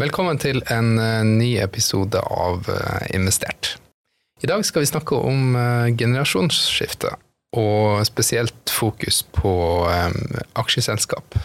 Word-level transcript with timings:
Velkommen 0.00 0.38
til 0.40 0.62
en 0.72 0.94
uh, 0.96 1.20
ny 1.28 1.58
episode 1.60 2.16
av 2.24 2.64
uh, 2.72 3.00
Investert. 3.12 3.74
I 4.40 4.48
dag 4.48 4.62
skal 4.64 4.80
vi 4.80 4.88
snakke 4.88 5.18
om 5.28 5.52
uh, 5.52 5.90
generasjonsskifte, 5.92 7.10
og 7.60 8.00
spesielt 8.08 8.72
fokus 8.72 9.18
på 9.36 9.52
aksjeselskap. 10.56 11.36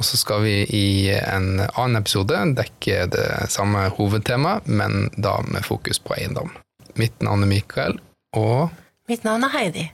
Og 0.00 0.08
så 0.08 0.18
skal 0.18 0.42
vi 0.42 0.56
i 0.66 0.88
en 1.14 1.60
annen 1.68 2.00
episode 2.00 2.40
dekke 2.58 3.06
det 3.12 3.28
samme 3.54 3.84
hovedtemaet, 4.00 4.66
men 4.66 5.06
da 5.14 5.36
med 5.46 5.62
fokus 5.68 6.02
på 6.02 6.16
eiendom. 6.18 6.50
Mitt 6.98 7.22
navn 7.22 7.46
er 7.46 7.52
Mikael, 7.52 8.00
og 8.34 8.74
Mitt 9.06 9.22
navn 9.28 9.46
er 9.46 9.54
Heidi. 9.54 9.88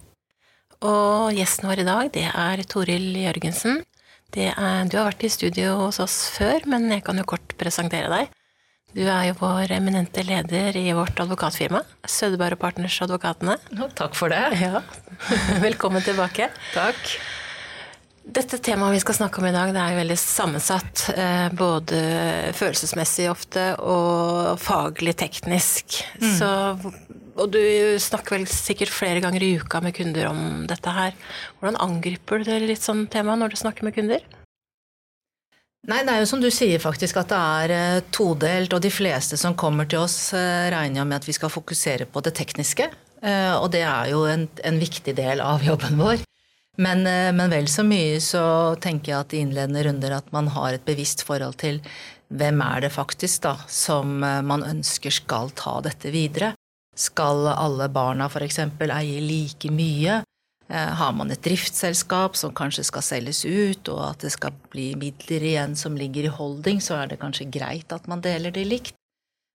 Og 0.81 1.37
gjesten 1.37 1.69
vår 1.69 1.85
i 1.85 1.91
dag, 1.91 2.09
det 2.17 2.29
er 2.31 2.65
Toril 2.73 3.11
Jørgensen. 3.21 3.83
Er, 4.33 4.87
du 4.89 4.97
har 4.97 5.11
vært 5.11 5.27
i 5.27 5.33
studio 5.33 5.75
hos 5.83 5.99
oss 6.01 6.15
før, 6.33 6.65
men 6.71 6.89
jeg 6.89 7.05
kan 7.05 7.19
jo 7.21 7.27
kort 7.29 7.53
presentere 7.61 8.09
deg. 8.09 8.31
Du 8.93 9.03
er 9.05 9.27
jo 9.31 9.37
vår 9.41 9.73
eminente 9.73 10.25
leder 10.25 10.77
i 10.77 10.93
vårt 10.97 11.21
advokatfirma, 11.21 11.81
Sødeberg 12.09 12.59
Partners 12.61 12.99
Advokatene. 13.05 13.59
takk 13.97 14.17
for 14.17 14.33
det. 14.33 14.43
Ja. 14.61 14.83
Velkommen 15.67 16.05
tilbake. 16.05 16.51
Takk. 16.75 17.15
Dette 18.23 18.59
temaet 18.63 18.95
vi 18.95 19.01
skal 19.03 19.17
snakke 19.17 19.41
om 19.41 19.49
i 19.49 19.55
dag, 19.55 19.73
det 19.75 19.81
er 19.83 19.95
jo 19.95 19.99
veldig 19.99 20.17
sammensatt. 20.21 21.09
Eh, 21.11 21.49
både 21.59 22.03
følelsesmessig 22.55 23.27
ofte 23.33 23.73
og 23.83 24.61
faglig 24.63 25.17
teknisk. 25.19 25.99
Mm. 26.23 26.31
Så 26.39 26.53
og 27.33 27.49
du 27.49 27.63
snakker 28.03 28.37
vel 28.37 28.47
sikkert 28.51 28.93
flere 28.93 29.23
ganger 29.25 29.43
i 29.43 29.55
uka 29.57 29.81
med 29.83 29.97
kunder 29.97 30.29
om 30.29 30.67
dette 30.69 30.93
her. 30.93 31.17
Hvordan 31.59 31.81
angriper 31.81 32.43
du 32.43 32.51
det 32.51 32.61
litt 32.69 32.85
sånn 32.85 33.07
tema 33.11 33.35
når 33.41 33.55
du 33.55 33.61
snakker 33.63 33.89
med 33.89 33.97
kunder? 33.97 34.23
Nei, 35.91 36.03
det 36.07 36.13
er 36.13 36.21
jo 36.23 36.29
som 36.31 36.43
du 36.45 36.51
sier 36.53 36.79
faktisk 36.79 37.19
at 37.19 37.33
det 37.33 37.39
er 37.43 37.75
eh, 37.75 38.03
todelt, 38.15 38.77
og 38.77 38.85
de 38.85 38.93
fleste 38.93 39.41
som 39.41 39.57
kommer 39.59 39.89
til 39.91 40.05
oss 40.05 40.29
eh, 40.37 40.69
regner 40.71 41.09
med 41.09 41.19
at 41.19 41.27
vi 41.27 41.35
skal 41.35 41.51
fokusere 41.51 42.07
på 42.07 42.23
det 42.23 42.37
tekniske. 42.39 42.93
Og 43.23 43.69
det 43.71 43.85
er 43.87 44.09
jo 44.11 44.25
en, 44.27 44.49
en 44.67 44.79
viktig 44.83 45.13
del 45.15 45.39
av 45.47 45.63
jobben 45.63 45.95
vår. 45.95 46.25
Men, 46.81 47.03
men, 47.37 47.51
vel 47.53 47.67
så 47.69 47.83
mye 47.85 48.17
så 48.25 48.43
tenker 48.81 49.13
jeg 49.13 49.19
at 49.21 49.35
i 49.37 49.43
innledende 49.45 49.83
runder 49.85 50.15
at 50.17 50.31
man 50.33 50.47
har 50.55 50.73
et 50.73 50.87
bevisst 50.87 51.21
forhold 51.29 51.59
til 51.61 51.83
hvem 52.33 52.63
er 52.65 52.87
det 52.87 52.95
faktisk 52.95 53.43
da 53.45 53.53
som 53.69 54.15
man 54.25 54.65
ønsker 54.65 55.13
skal 55.13 55.53
ta 55.53 55.75
dette 55.85 56.09
videre. 56.15 56.55
Skal 56.97 57.45
alle 57.53 57.91
barna 57.93 58.31
f.eks. 58.33 58.63
eie 58.89 59.21
like 59.21 59.69
mye? 59.69 60.23
Eh, 60.73 60.93
har 60.97 61.13
man 61.13 61.31
et 61.31 61.43
driftsselskap 61.45 62.37
som 62.39 62.55
kanskje 62.57 62.85
skal 62.89 63.05
selges 63.05 63.45
ut, 63.45 63.89
og 63.93 64.03
at 64.07 64.25
det 64.25 64.33
skal 64.33 64.55
bli 64.73 64.93
midler 64.97 65.45
igjen 65.45 65.77
som 65.77 65.99
ligger 65.99 66.29
i 66.29 66.33
holding, 66.33 66.81
så 66.81 66.97
er 67.03 67.11
det 67.11 67.21
kanskje 67.21 67.51
greit 67.53 67.93
at 67.93 68.09
man 68.09 68.25
deler 68.25 68.55
det 68.55 68.65
likt. 68.69 68.97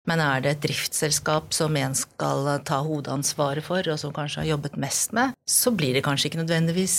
Men 0.08 0.22
er 0.23 0.44
det 0.44 0.52
et 0.53 0.61
driftsselskap 0.63 1.52
som 1.55 1.75
en 1.75 1.95
skal 1.97 2.47
ta 2.67 2.80
hovedansvaret 2.86 3.66
for, 3.66 3.83
og 3.91 4.00
som 4.00 4.14
kanskje 4.16 4.44
har 4.44 4.53
jobbet 4.53 4.77
mest 4.80 5.11
med, 5.16 5.36
så 5.44 5.73
blir 5.75 5.97
det 5.97 6.05
kanskje 6.05 6.30
ikke 6.30 6.39
nødvendigvis 6.39 6.95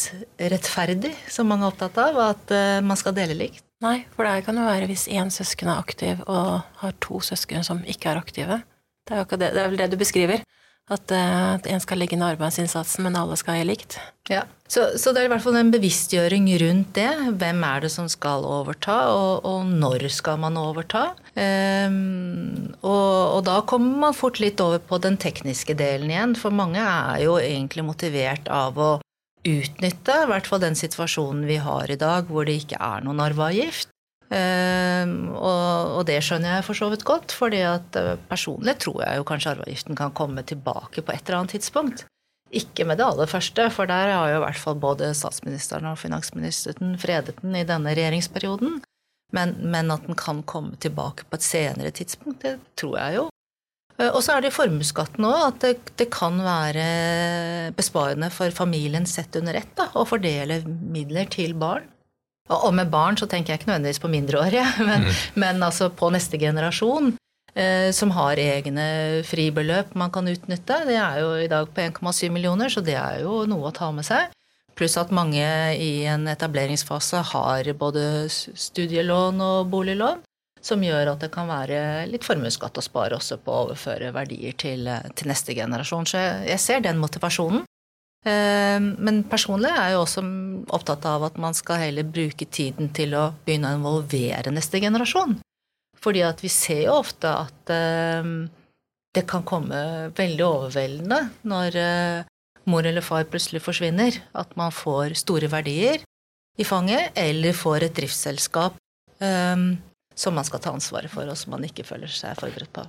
rettferdig, 0.53 1.15
som 1.33 1.49
mange 1.49 1.65
er 1.65 1.73
opptatt 1.73 2.01
av, 2.03 2.21
at 2.35 2.53
eh, 2.53 2.81
man 2.85 3.01
skal 3.01 3.17
dele 3.17 3.39
likt. 3.39 3.65
Nei, 3.85 4.03
for 4.13 4.27
det 4.27 4.45
kan 4.45 4.59
jo 4.59 4.67
være 4.67 4.89
hvis 4.91 5.07
én 5.15 5.31
søsken 5.31 5.71
er 5.71 5.81
aktiv 5.81 6.21
og 6.27 6.61
har 6.83 6.97
to 7.05 7.21
søsken 7.23 7.65
som 7.65 7.81
ikke 7.87 8.11
er 8.11 8.21
aktive. 8.21 8.61
Det 9.09 9.17
er, 9.17 9.29
det, 9.31 9.53
det 9.55 9.63
er 9.63 9.71
vel 9.71 9.81
det 9.81 9.93
du 9.93 10.01
beskriver. 10.01 10.43
At, 10.89 11.13
uh, 11.13 11.57
at 11.59 11.67
en 11.69 11.83
skal 11.85 12.01
legge 12.01 12.17
inn 12.17 12.25
arbeidsinnsatsen, 12.25 13.05
men 13.05 13.17
alle 13.21 13.37
skal 13.37 13.59
ha 13.59 13.67
likt. 13.69 13.99
Ja, 14.29 14.47
så, 14.69 14.87
så, 15.01 15.13
det 15.13 15.23
er 15.23 15.29
i 15.29 15.33
hvert 15.33 15.45
fall 15.45 15.57
en 15.61 15.73
bevisstgjøring 15.73 16.49
rundt 16.63 16.95
det. 16.97 17.09
Hvem 17.41 17.61
er 17.65 17.85
det 17.85 17.91
som 17.93 18.09
skal 18.13 18.45
overta, 18.49 18.97
og, 19.13 19.45
og 19.49 19.69
når 19.69 20.07
skal 20.13 20.41
man 20.41 20.57
overta? 20.61 21.11
Um, 21.37 22.71
og, 22.81 23.37
og, 23.37 23.43
da 23.49 23.59
kommer 23.69 24.07
man 24.07 24.17
fort 24.17 24.41
litt 24.41 24.61
over 24.65 24.81
på 24.81 25.01
den 25.05 25.21
tekniske 25.21 25.77
delen 25.77 26.13
igjen. 26.13 26.37
For 26.41 26.53
mange 26.55 26.81
er 26.81 27.25
jo 27.25 27.37
egentlig 27.41 27.85
motivert 27.89 28.49
av 28.53 28.81
å 28.81 28.91
utnytte 29.49 30.23
i 30.25 30.29
hvert 30.29 30.49
fall 30.49 30.65
den 30.65 30.77
situasjonen 30.77 31.47
vi 31.49 31.61
har 31.63 31.89
i 31.89 32.01
dag, 32.01 32.29
hvor 32.29 32.49
det 32.49 32.59
ikke 32.63 32.81
er 32.81 33.05
noen 33.05 33.23
arveavgift. 33.25 33.93
Ehm, 34.29 35.31
og, 35.33 36.05
det 36.09 36.19
skjønner 36.25 36.59
jeg 36.59 36.67
for 36.67 36.77
så 36.77 36.91
vidt 36.93 37.07
godt, 37.09 37.33
fordi 37.33 37.63
at 37.65 37.97
eh, 37.97 38.19
personlig 38.29 38.77
tror 38.85 39.01
jeg 39.07 39.21
jo 39.21 39.27
kanskje 39.29 39.55
arveavgiften 39.55 39.97
kan 39.99 40.13
komme 40.17 40.45
tilbake 40.45 41.05
på 41.05 41.15
et 41.15 41.25
eller 41.25 41.41
annet 41.41 41.57
tidspunkt. 41.57 42.05
Ikke 42.53 42.85
med 42.89 43.01
det 43.01 43.07
aller 43.07 43.29
første, 43.29 43.69
for 43.73 43.89
der 43.89 44.13
har 44.13 44.31
jo 44.33 44.39
i 44.39 44.45
hvert 44.45 44.61
fall 44.61 44.77
både 44.81 45.11
statsministeren 45.17 45.89
og 45.91 45.99
finansministeren 46.01 46.97
fredet 47.01 47.37
den 47.41 47.57
i 47.57 47.67
denne 47.69 47.93
regjeringsperioden. 47.97 48.79
Men, 49.37 49.59
men 49.61 49.93
at 49.93 50.07
den 50.09 50.17
kan 50.17 50.41
komme 50.49 50.79
tilbake 50.81 51.27
på 51.29 51.37
et 51.37 51.45
senere 51.45 51.93
tidspunkt, 51.93 52.45
det 52.45 52.57
tror 52.81 52.97
jeg 53.01 53.19
jo. 53.19 53.27
Eh, 53.99 54.09
og 54.09 54.21
så 54.25 54.37
er 54.37 54.45
det 54.45 54.55
formuesskatten 54.57 55.29
òg 55.29 55.41
at 55.51 55.61
det, 55.65 55.75
det, 56.01 56.09
kan 56.13 56.37
være 56.45 57.73
besparende 57.77 58.31
for 58.33 58.53
familien 58.55 59.09
sett 59.09 59.37
under 59.41 59.57
ett 59.61 59.85
å 59.93 60.05
fordele 60.09 60.63
midler 60.67 61.29
til 61.33 61.57
barn. 61.59 61.89
Og 62.49 62.73
med 62.75 62.91
barn 62.91 63.19
så 63.21 63.29
tenker 63.29 63.53
jeg 63.53 63.61
ikke 63.61 63.71
nødvendigvis 63.73 64.01
på 64.03 64.11
mindreårige, 64.13 64.65
men, 64.89 65.09
mm. 65.09 65.25
men 65.43 65.63
altså 65.63 65.91
på 65.93 66.11
neste 66.15 66.41
generasjon. 66.41 67.15
Eh, 67.59 67.91
som 67.93 68.13
har 68.15 68.39
egne 68.39 69.23
fribeløp 69.27 69.95
man 69.99 70.13
kan 70.15 70.29
utnytte. 70.31 70.83
Det 70.87 70.99
er 71.01 71.23
jo 71.25 71.33
i 71.41 71.49
dag 71.51 71.71
på 71.75 71.81
1,7 71.83 72.29
millioner, 72.31 72.71
så 72.71 72.85
det 72.85 72.95
er 72.95 73.25
jo 73.25 73.43
noe 73.51 73.71
å 73.71 73.75
ta 73.75 73.91
med 73.95 74.07
seg. 74.07 74.31
Pluss 74.79 74.95
at 75.01 75.11
mange 75.11 75.43
i 75.75 76.05
en 76.07 76.29
etableringsfase 76.31 77.25
har 77.33 77.73
både 77.81 78.29
studielån 78.31 79.43
og 79.43 79.73
boliglån. 79.73 80.23
Som 80.63 80.83
gjør 80.83 81.13
at 81.15 81.23
det 81.23 81.31
kan 81.35 81.49
være 81.51 82.07
litt 82.11 82.27
formuesskatt 82.27 82.79
å 82.79 82.83
spare 82.83 83.17
også 83.19 83.39
på 83.43 83.51
å 83.51 83.65
overføre 83.67 84.11
verdier 84.15 84.55
til, 84.59 84.87
til 85.15 85.31
neste 85.31 85.55
generasjon. 85.55 86.07
Så 86.07 86.23
jeg 86.47 86.63
ser 86.63 86.83
den 86.85 86.99
motivasjonen. 87.03 87.65
Eh, 88.27 88.79
men 88.81 89.21
personlig 89.31 89.71
er 89.71 89.93
jeg 89.93 90.01
også 90.01 90.25
opptatt 90.75 91.07
av 91.07 91.29
at 91.29 91.39
man 91.41 91.55
skal 91.57 91.83
heller 91.85 92.07
bruke 92.07 92.49
tiden 92.51 92.91
til 92.95 93.15
å 93.15 93.29
begynne 93.45 93.71
å 93.71 93.79
involvere 93.79 94.55
neste 94.55 94.81
generasjon. 94.83 95.39
Fordi 95.99 96.23
at 96.27 96.43
vi 96.43 96.51
ser 96.53 96.85
jo 96.87 96.99
ofte 96.99 97.31
at 97.31 97.73
eh, 97.75 98.33
det 99.15 99.25
kan 99.31 99.47
komme 99.47 100.11
veldig 100.19 100.47
overveldende 100.47 101.23
når 101.49 101.81
eh, 101.83 102.35
mor 102.69 102.87
eller 102.87 103.07
far 103.07 103.27
plutselig 103.31 103.63
forsvinner. 103.65 104.21
At 104.35 104.55
man 104.59 104.75
får 104.75 105.17
store 105.23 105.51
verdier 105.53 106.03
i 106.59 106.67
fanget, 106.67 107.15
eller 107.15 107.55
får 107.55 107.87
et 107.87 107.95
driftsselskap 107.95 108.75
som 109.19 110.35
man 110.35 110.47
skal 110.47 110.61
ta 110.63 110.71
ansvaret 110.75 111.11
for, 111.11 111.27
og 111.27 111.39
som 111.39 111.55
man 111.55 111.65
ikke 111.67 111.87
føler 111.87 112.11
seg 112.11 112.39
forberedt 112.39 112.71
på. 112.75 112.85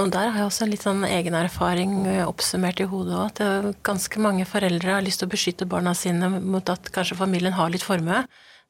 Og 0.00 0.10
der 0.10 0.32
har 0.32 0.40
jeg 0.40 0.48
også 0.48 0.66
litt 0.66 0.82
sånn 0.82 1.04
egen 1.06 1.36
erfaring 1.38 1.92
oppsummert 2.24 2.80
i 2.82 2.88
hodet 2.90 3.14
òg. 3.14 3.38
At 3.38 3.84
ganske 3.86 4.22
mange 4.22 4.46
foreldre 4.48 4.96
har 4.96 5.04
lyst 5.06 5.22
til 5.22 5.28
å 5.28 5.34
beskytte 5.34 5.68
barna 5.70 5.94
sine 5.94 6.32
mot 6.40 6.66
at 6.72 6.90
kanskje 6.94 7.18
familien 7.20 7.54
har 7.54 7.70
litt 7.70 7.86
formue 7.86 8.24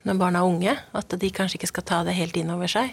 når 0.04 0.20
barna 0.20 0.42
er 0.42 0.50
unge. 0.50 0.76
At 0.92 1.16
de 1.16 1.32
kanskje 1.32 1.60
ikke 1.60 1.72
skal 1.72 1.88
ta 1.88 2.02
det 2.04 2.18
helt 2.18 2.36
inn 2.36 2.52
over 2.52 2.68
seg. 2.68 2.92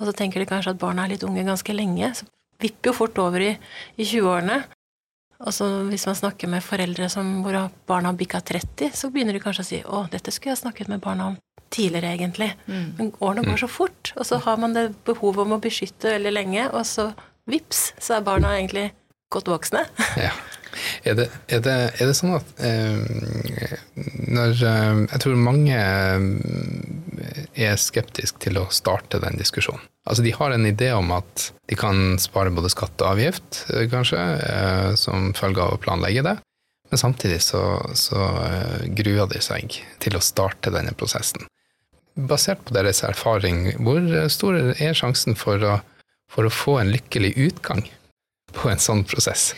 Og 0.00 0.08
så 0.08 0.14
tenker 0.18 0.42
de 0.42 0.48
kanskje 0.50 0.74
at 0.74 0.82
barna 0.82 1.04
er 1.04 1.14
litt 1.14 1.26
unge 1.26 1.46
ganske 1.46 1.76
lenge. 1.76 2.10
Så 2.18 2.26
vipper 2.62 2.90
jo 2.90 2.98
fort 2.98 3.22
over 3.22 3.44
i, 3.44 3.52
i 3.94 4.06
20-årene. 4.06 4.58
Og 5.42 5.54
så 5.54 5.66
hvis 5.88 6.06
man 6.06 6.18
snakker 6.18 6.50
med 6.50 6.62
foreldre 6.66 7.08
som, 7.10 7.30
hvor 7.42 7.56
barna 7.86 8.10
har 8.10 8.18
bikka 8.18 8.42
30, 8.46 8.92
så 8.98 9.10
begynner 9.10 9.34
de 9.34 9.42
kanskje 9.42 9.64
å 9.64 9.68
si 9.70 9.80
'Å, 9.82 10.04
dette 10.10 10.30
skulle 10.30 10.54
jeg 10.54 10.62
snakket 10.62 10.90
med 10.90 11.02
barna 11.02 11.32
om 11.32 11.38
tidligere, 11.70 12.14
egentlig'. 12.14 12.54
Mm. 12.66 12.94
Men 12.98 13.12
årene 13.18 13.46
går 13.48 13.58
så 13.64 13.68
fort, 13.70 14.12
og 14.16 14.26
så 14.26 14.38
har 14.38 14.56
man 14.56 14.74
det 14.74 14.92
behovet 15.04 15.42
om 15.42 15.56
å 15.56 15.62
beskytte 15.62 16.14
veldig 16.14 16.32
lenge, 16.32 16.68
og 16.70 16.86
så 16.86 17.10
vips, 17.50 17.92
så 18.00 18.18
er 18.18 18.26
barna 18.26 18.56
egentlig 18.58 18.90
godt 19.32 19.50
voksne. 19.52 19.86
ja. 20.26 20.32
Er 21.04 21.16
det, 21.18 21.26
er, 21.52 21.60
det, 21.60 21.72
er 22.00 22.08
det, 22.08 22.14
sånn 22.16 22.32
at 22.38 22.52
eh, 22.64 23.74
når 24.32 24.62
eh, 24.64 25.00
Jeg 25.10 25.20
tror 25.20 25.36
mange 25.36 25.76
eh, 25.76 27.66
er 27.68 27.76
skeptiske 27.80 28.40
til 28.40 28.56
å 28.56 28.70
starte 28.72 29.20
den 29.20 29.36
diskusjonen. 29.40 29.84
Altså 30.08 30.24
De 30.24 30.32
har 30.34 30.54
en 30.54 30.66
idé 30.66 30.88
om 30.96 31.12
at 31.14 31.50
de 31.68 31.76
kan 31.78 32.16
spare 32.22 32.54
både 32.54 32.72
skatt 32.72 32.96
og 33.04 33.12
avgift, 33.12 33.66
eh, 33.74 33.84
kanskje, 33.92 34.22
eh, 34.48 34.88
som 34.98 35.34
følge 35.36 35.60
av 35.60 35.76
å 35.76 35.82
planlegge 35.82 36.24
det. 36.26 36.38
Men 36.88 37.00
samtidig 37.00 37.42
så, 37.44 37.62
så 37.96 38.24
gruer 38.96 39.28
de 39.30 39.44
seg 39.44 39.78
til 40.02 40.16
å 40.16 40.24
starte 40.24 40.72
denne 40.74 40.92
prosessen. 40.96 41.46
Basert 42.28 42.64
på 42.68 42.74
deres 42.76 43.00
erfaring, 43.08 43.70
hvor 43.80 44.04
stor 44.32 44.58
er 44.72 44.96
sjansen 44.96 45.36
for 45.38 45.64
å 45.64 45.78
for 46.32 46.48
å 46.48 46.52
få 46.52 46.78
en 46.80 46.92
lykkelig 46.94 47.34
utgang 47.48 47.84
på 48.56 48.72
en 48.72 48.82
sånn 48.82 49.04
prosess? 49.08 49.52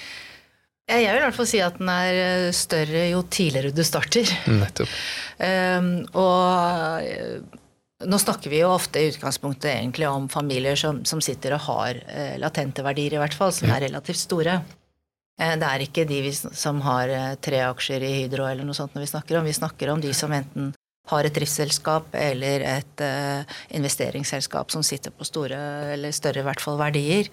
Jeg 0.85 1.06
vil 1.06 1.17
i 1.17 1.25
hvert 1.25 1.37
fall 1.37 1.49
si 1.49 1.61
at 1.65 1.79
den 1.81 1.88
er 1.88 2.19
eh, 2.21 2.50
større 2.53 3.06
jo 3.09 3.23
tidligere 3.32 3.73
du 3.73 3.81
starter. 3.87 4.29
Nettopp. 4.53 4.91
Um, 5.41 5.87
og 6.21 7.06
eh, 7.09 7.38
nå 8.05 8.19
snakker 8.21 8.53
vi 8.53 8.61
jo 8.61 8.75
ofte 8.75 9.00
i 9.00 9.09
utgangspunktet 9.09 9.71
egentlig 9.73 10.11
om 10.11 10.29
familier 10.29 10.76
som, 10.76 11.00
som 11.09 11.23
sitter 11.25 11.56
og 11.56 11.65
har 11.71 12.03
uh, 12.05 12.35
latente 12.43 12.85
verdier, 12.85 13.17
i 13.17 13.23
hvert 13.23 13.37
fall, 13.37 13.55
som 13.56 13.70
ja. 13.70 13.79
er 13.79 13.87
relativt 13.88 14.20
store. 14.20 14.59
Uh, 15.41 15.55
det 15.56 15.70
er 15.70 15.87
ikke 15.87 16.05
de 16.11 16.20
vi, 16.27 16.35
som 16.37 16.85
har 16.85 17.09
uh, 17.09 17.32
tre 17.41 17.65
aksjer 17.65 18.05
i 18.05 18.15
Hydro 18.19 18.44
eller 18.50 18.69
noe 18.69 18.77
sånt 18.77 18.93
når 18.93 19.06
vi 19.06 19.12
snakker 19.15 19.41
om. 19.41 19.49
Vi 19.49 19.56
snakker 19.56 19.94
om 19.94 20.05
de 20.05 20.12
som 20.12 20.37
enten 20.37 20.75
har 21.11 21.27
et 21.27 21.37
driftsselskap 21.37 22.15
eller 22.17 22.65
et 22.65 23.05
uh, 23.05 23.56
investeringsselskap 23.77 24.73
som 24.73 24.85
sitter 24.87 25.12
på 25.12 25.27
store, 25.29 25.59
eller 25.95 26.15
større 26.17 26.41
i 26.41 26.47
hvert 26.47 26.62
fall, 26.65 26.79
verdier. 26.81 27.29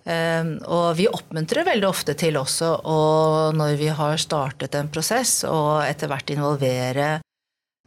Um, 0.00 0.54
og 0.64 0.94
vi 0.96 1.10
oppmuntrer 1.10 1.66
veldig 1.66 1.84
ofte 1.84 2.14
til 2.16 2.38
også 2.40 2.70
og 2.88 3.56
når 3.58 3.74
vi 3.76 3.90
har 3.92 4.16
startet 4.20 4.78
en 4.78 4.88
prosess, 4.92 5.42
og 5.44 5.82
etter 5.84 6.08
hvert 6.08 6.32
involvere 6.32 7.10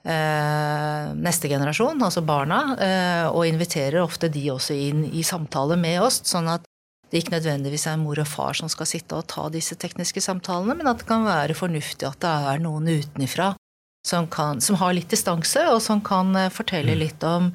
uh, 0.06 1.10
neste 1.18 1.50
generasjon, 1.50 2.06
altså 2.06 2.22
barna, 2.26 2.60
uh, 2.78 3.26
og 3.34 3.48
inviterer 3.50 4.04
ofte 4.04 4.30
de 4.30 4.46
også 4.54 4.78
inn 4.78 5.08
i 5.10 5.26
samtale 5.26 5.80
med 5.82 6.04
oss, 6.06 6.22
sånn 6.30 6.52
at 6.54 6.70
det 7.10 7.24
ikke 7.24 7.36
nødvendigvis 7.36 7.88
er 7.90 7.98
mor 8.02 8.22
og 8.22 8.30
far 8.30 8.58
som 8.58 8.70
skal 8.70 8.90
sitte 8.90 9.18
og 9.18 9.26
ta 9.30 9.48
disse 9.54 9.78
tekniske 9.82 10.22
samtalene, 10.22 10.78
men 10.78 10.90
at 10.90 11.02
det 11.02 11.10
kan 11.10 11.26
være 11.26 11.58
fornuftig 11.58 12.08
at 12.10 12.22
det 12.22 12.38
er 12.54 12.62
noen 12.62 12.90
utenifra 12.90 13.54
som, 14.06 14.28
som 14.60 14.76
har 14.76 14.94
litt 14.94 15.10
distanse, 15.10 15.68
og 15.72 15.82
som 15.82 16.02
kan 16.04 16.36
eh, 16.36 16.52
fortelle 16.54 16.96
mm. 16.96 17.00
litt 17.00 17.24
om, 17.28 17.52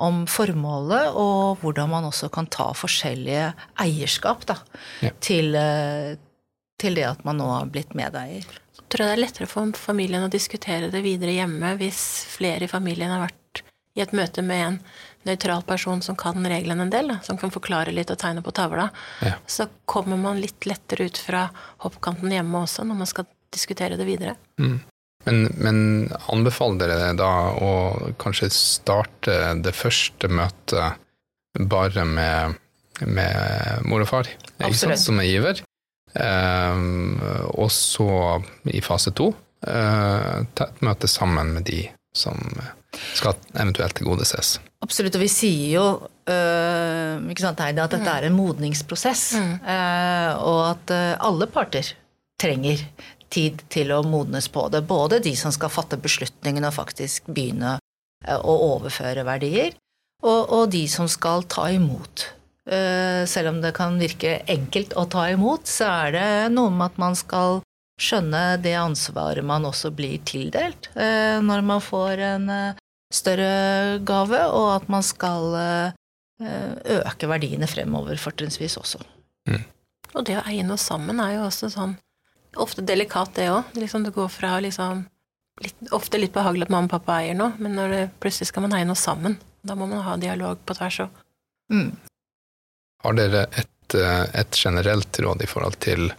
om, 0.00 0.24
formålet, 0.30 1.12
og 1.12 1.60
hvordan 1.60 1.92
man 1.92 2.08
også 2.08 2.30
kan 2.32 2.48
ta 2.50 2.70
forskjellige 2.76 3.52
eierskap 3.84 4.46
da, 4.48 4.56
ja. 5.04 5.12
til, 5.20 5.54
eh, 5.54 6.16
til, 6.80 6.96
det 6.96 7.06
at 7.12 7.24
man 7.28 7.40
nå 7.40 7.50
har 7.52 7.68
blitt 7.72 7.94
medeier. 7.98 8.46
Jeg 8.80 8.88
tror 8.88 9.06
det 9.06 9.12
er 9.14 9.22
lettere 9.22 9.50
for 9.50 9.76
familien 9.78 10.26
å 10.26 10.32
diskutere 10.32 10.90
det 10.90 11.04
videre 11.04 11.36
hjemme 11.36 11.76
hvis 11.78 12.00
flere 12.32 12.66
i 12.66 12.70
familien 12.70 13.12
har 13.12 13.28
vært 13.28 13.36
i 13.94 14.02
et 14.02 14.12
møte 14.14 14.42
med 14.42 14.64
en 14.64 14.78
nøytral 15.28 15.62
person 15.66 16.00
som 16.02 16.16
kan 16.18 16.46
reglene 16.46 16.86
en 16.86 16.92
del, 16.92 17.12
som 17.26 17.38
kan 17.38 17.52
forklare 17.52 17.92
litt 17.92 18.10
og 18.10 18.18
tegne 18.22 18.42
på 18.42 18.54
tavla. 18.56 18.88
Ja. 19.20 19.34
Så 19.46 19.66
kommer 19.84 20.16
man 20.16 20.40
litt 20.40 20.66
lettere 20.66 21.10
ut 21.10 21.18
fra 21.20 21.48
hoppkanten 21.84 22.32
hjemme 22.32 22.64
også, 22.64 22.86
når 22.88 23.02
man 23.02 23.10
skal 23.10 23.28
diskutere 23.52 23.98
det 24.00 24.06
videre. 24.08 24.36
Mm. 24.62 24.78
Men, 25.26 25.42
men, 25.60 25.78
anbefaler 26.32 26.88
dere 26.88 27.12
da 27.18 27.30
å 27.52 27.72
kanskje 28.20 28.48
starte 28.54 29.36
det 29.60 29.74
første 29.76 30.30
møtet 30.32 30.96
bare 31.68 32.06
med, 32.08 32.56
med 33.04 33.84
mor 33.84 34.04
og 34.06 34.08
far, 34.08 34.30
som 34.96 35.20
er 35.20 35.28
giver? 35.28 35.60
Um, 36.10 37.20
og 37.54 37.68
så 37.70 38.08
i 38.66 38.80
fase 38.82 39.12
to 39.14 39.28
uh, 39.30 40.64
møte 40.82 41.10
sammen 41.10 41.52
med 41.54 41.68
de 41.68 41.84
som 42.16 42.34
skal 43.14 43.36
eventuelt 43.54 43.94
tilgodeses. 44.00 44.56
Absolutt, 44.82 45.14
og 45.14 45.22
vi 45.22 45.30
sier 45.30 45.68
jo 45.76 45.84
uh, 46.00 47.30
ikke 47.30 47.44
sant, 47.44 47.62
Heidi, 47.62 47.84
at 47.84 47.92
dette 47.92 48.08
mm. 48.08 48.16
er 48.16 48.26
en 48.26 48.38
modningsprosess. 48.40 49.24
Mm. 49.38 49.54
Uh, 49.68 50.32
og 50.48 50.60
at 50.72 50.94
alle 51.28 51.50
parter 51.52 51.92
trenger 52.40 52.82
tid 53.32 53.62
til 53.72 53.92
å 53.94 54.02
modnes 54.06 54.48
på 54.52 54.66
det. 54.72 54.82
Både 54.88 55.20
de 55.22 55.32
som 55.38 55.54
skal 55.54 55.72
fatte 55.72 55.98
beslutningene 56.00 56.70
og 56.70 56.76
faktisk 56.76 57.30
begynne 57.30 57.78
å 58.26 58.54
overføre 58.74 59.24
verdier, 59.24 59.72
og, 60.20 60.50
og 60.52 60.64
de 60.74 60.84
som 60.90 61.08
skal 61.08 61.46
ta 61.48 61.70
imot. 61.72 62.26
Selv 62.70 63.54
om 63.54 63.62
det 63.62 63.72
kan 63.74 63.96
virke 63.98 64.42
enkelt 64.50 64.92
å 65.00 65.06
ta 65.08 65.24
imot, 65.32 65.64
så 65.66 65.88
er 66.04 66.12
det 66.12 66.26
noe 66.52 66.68
med 66.74 66.90
at 66.90 66.98
man 67.00 67.16
skal 67.16 67.62
skjønne 68.00 68.60
det 68.60 68.74
ansvaret 68.76 69.44
man 69.44 69.64
også 69.68 69.90
blir 69.96 70.20
tildelt 70.28 70.90
når 70.94 71.64
man 71.64 71.80
får 71.84 72.22
en 72.28 72.52
større 73.10 73.98
gave, 74.06 74.40
og 74.54 74.68
at 74.76 74.86
man 74.92 75.04
skal 75.04 75.56
eh, 75.58 77.00
øke 77.00 77.28
verdiene 77.30 77.68
fremover, 77.70 78.20
fortrinnsvis 78.20 78.78
også. 78.80 79.02
Mm. 79.50 79.64
Og 80.14 80.26
det 80.26 80.38
å 80.38 80.46
eie 80.50 80.66
noe 80.66 80.80
sammen 80.80 81.20
er 81.22 81.36
jo 81.36 81.48
også 81.48 81.70
sånn 81.74 81.96
ofte 82.56 82.82
delikat, 82.82 83.34
det 83.36 83.50
òg. 83.52 83.74
Liksom 83.78 84.04
det 84.04 84.14
går 84.16 84.28
fra 84.32 84.58
liksom 84.60 85.04
litt, 85.60 85.76
Ofte 85.92 86.18
litt 86.18 86.32
behagelig 86.34 86.68
at 86.68 86.72
mamma 86.72 86.88
og 86.88 86.94
pappa 86.94 87.20
eier 87.20 87.36
noe, 87.36 87.54
men 87.60 87.76
når 87.78 87.94
det, 87.94 88.04
plutselig 88.22 88.50
skal 88.50 88.66
man 88.66 88.76
eie 88.78 88.88
noe 88.88 88.98
sammen. 88.98 89.36
Da 89.62 89.76
må 89.76 89.88
man 89.90 90.04
ha 90.06 90.16
dialog 90.20 90.62
på 90.64 90.76
tvers 90.78 91.02
òg. 91.04 91.20
Mm. 91.72 91.90
Har 93.04 93.16
dere 93.16 93.44
et, 93.52 93.94
eh, 93.94 94.24
et 94.40 94.56
generelt 94.56 95.20
råd 95.20 95.44
i 95.44 95.48
forhold 95.48 95.78
til 95.80 96.10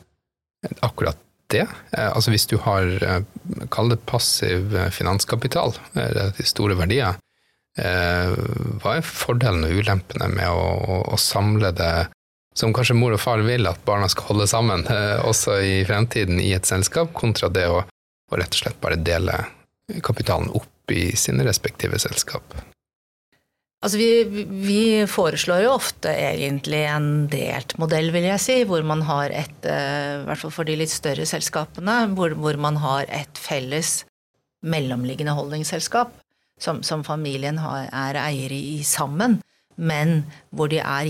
akkurat 0.85 1.17
det. 1.51 1.65
Eh, 1.97 2.09
altså 2.09 2.31
hvis 2.31 2.47
du 2.47 2.57
har, 2.61 2.85
eh, 3.03 3.21
kall 3.73 3.89
det 3.89 4.05
passiv 4.05 4.71
finanskapital, 4.93 5.73
relativt 5.93 6.47
store 6.47 6.77
verdier, 6.77 7.17
hva 7.71 8.97
er 8.97 9.05
fordelen 9.07 9.63
og 9.63 9.77
ulempene 9.79 10.27
med 10.27 10.49
å, 10.51 11.05
å, 11.07 11.15
samle 11.15 11.69
det 11.71 12.09
som 12.55 12.73
kanskje 12.75 12.97
mor 12.99 13.15
og 13.15 13.21
far 13.23 13.43
vil 13.45 13.69
at 13.69 13.79
barna 13.87 14.09
skal 14.11 14.33
holde 14.33 14.47
sammen, 14.49 14.83
også 15.23 15.59
i 15.63 15.75
fremtiden 15.87 16.41
i 16.43 16.51
et 16.55 16.67
selskap, 16.67 17.13
kontra 17.15 17.49
det 17.53 17.67
å, 17.71 17.81
å 17.85 18.39
rett 18.39 18.51
og 18.51 18.63
slett 18.63 18.81
bare 18.83 18.99
dele 18.99 19.37
kapitalen 20.03 20.51
opp 20.55 20.91
i 20.91 21.11
sine 21.19 21.45
respektive 21.47 21.99
selskap? 21.99 22.55
Altså 23.81 23.97
vi, 23.97 24.09
vi, 24.61 24.81
foreslår 25.09 25.63
jo 25.63 25.73
ofte 25.73 26.11
egentlig 26.13 26.83
en 26.85 27.25
delt 27.31 27.73
modell, 27.81 28.11
vil 28.13 28.27
jeg 28.29 28.43
si, 28.43 28.57
hvor 28.69 28.83
man 28.85 29.01
har 29.07 29.33
et, 29.33 29.65
eh, 29.65 30.19
i 30.21 30.25
hvert 30.27 30.43
fall 30.43 30.53
for 30.53 30.69
de 30.69 30.75
litt 30.77 30.93
større 30.93 31.25
selskapene, 31.25 31.95
hvor, 32.13 32.35
hvor 32.37 32.59
man 32.61 32.77
har 32.83 33.09
et 33.09 33.41
felles 33.41 34.03
mellomliggende 34.61 35.33
holdningsselskap 35.33 36.13
som, 36.61 36.83
som 36.85 37.01
familien 37.01 37.57
har, 37.57 37.87
er 37.89 38.21
eiere 38.21 38.59
i 38.59 38.83
sammen, 38.85 39.39
men 39.75 40.21
hvor 40.51 40.71
de 40.71 40.81
er 40.81 41.09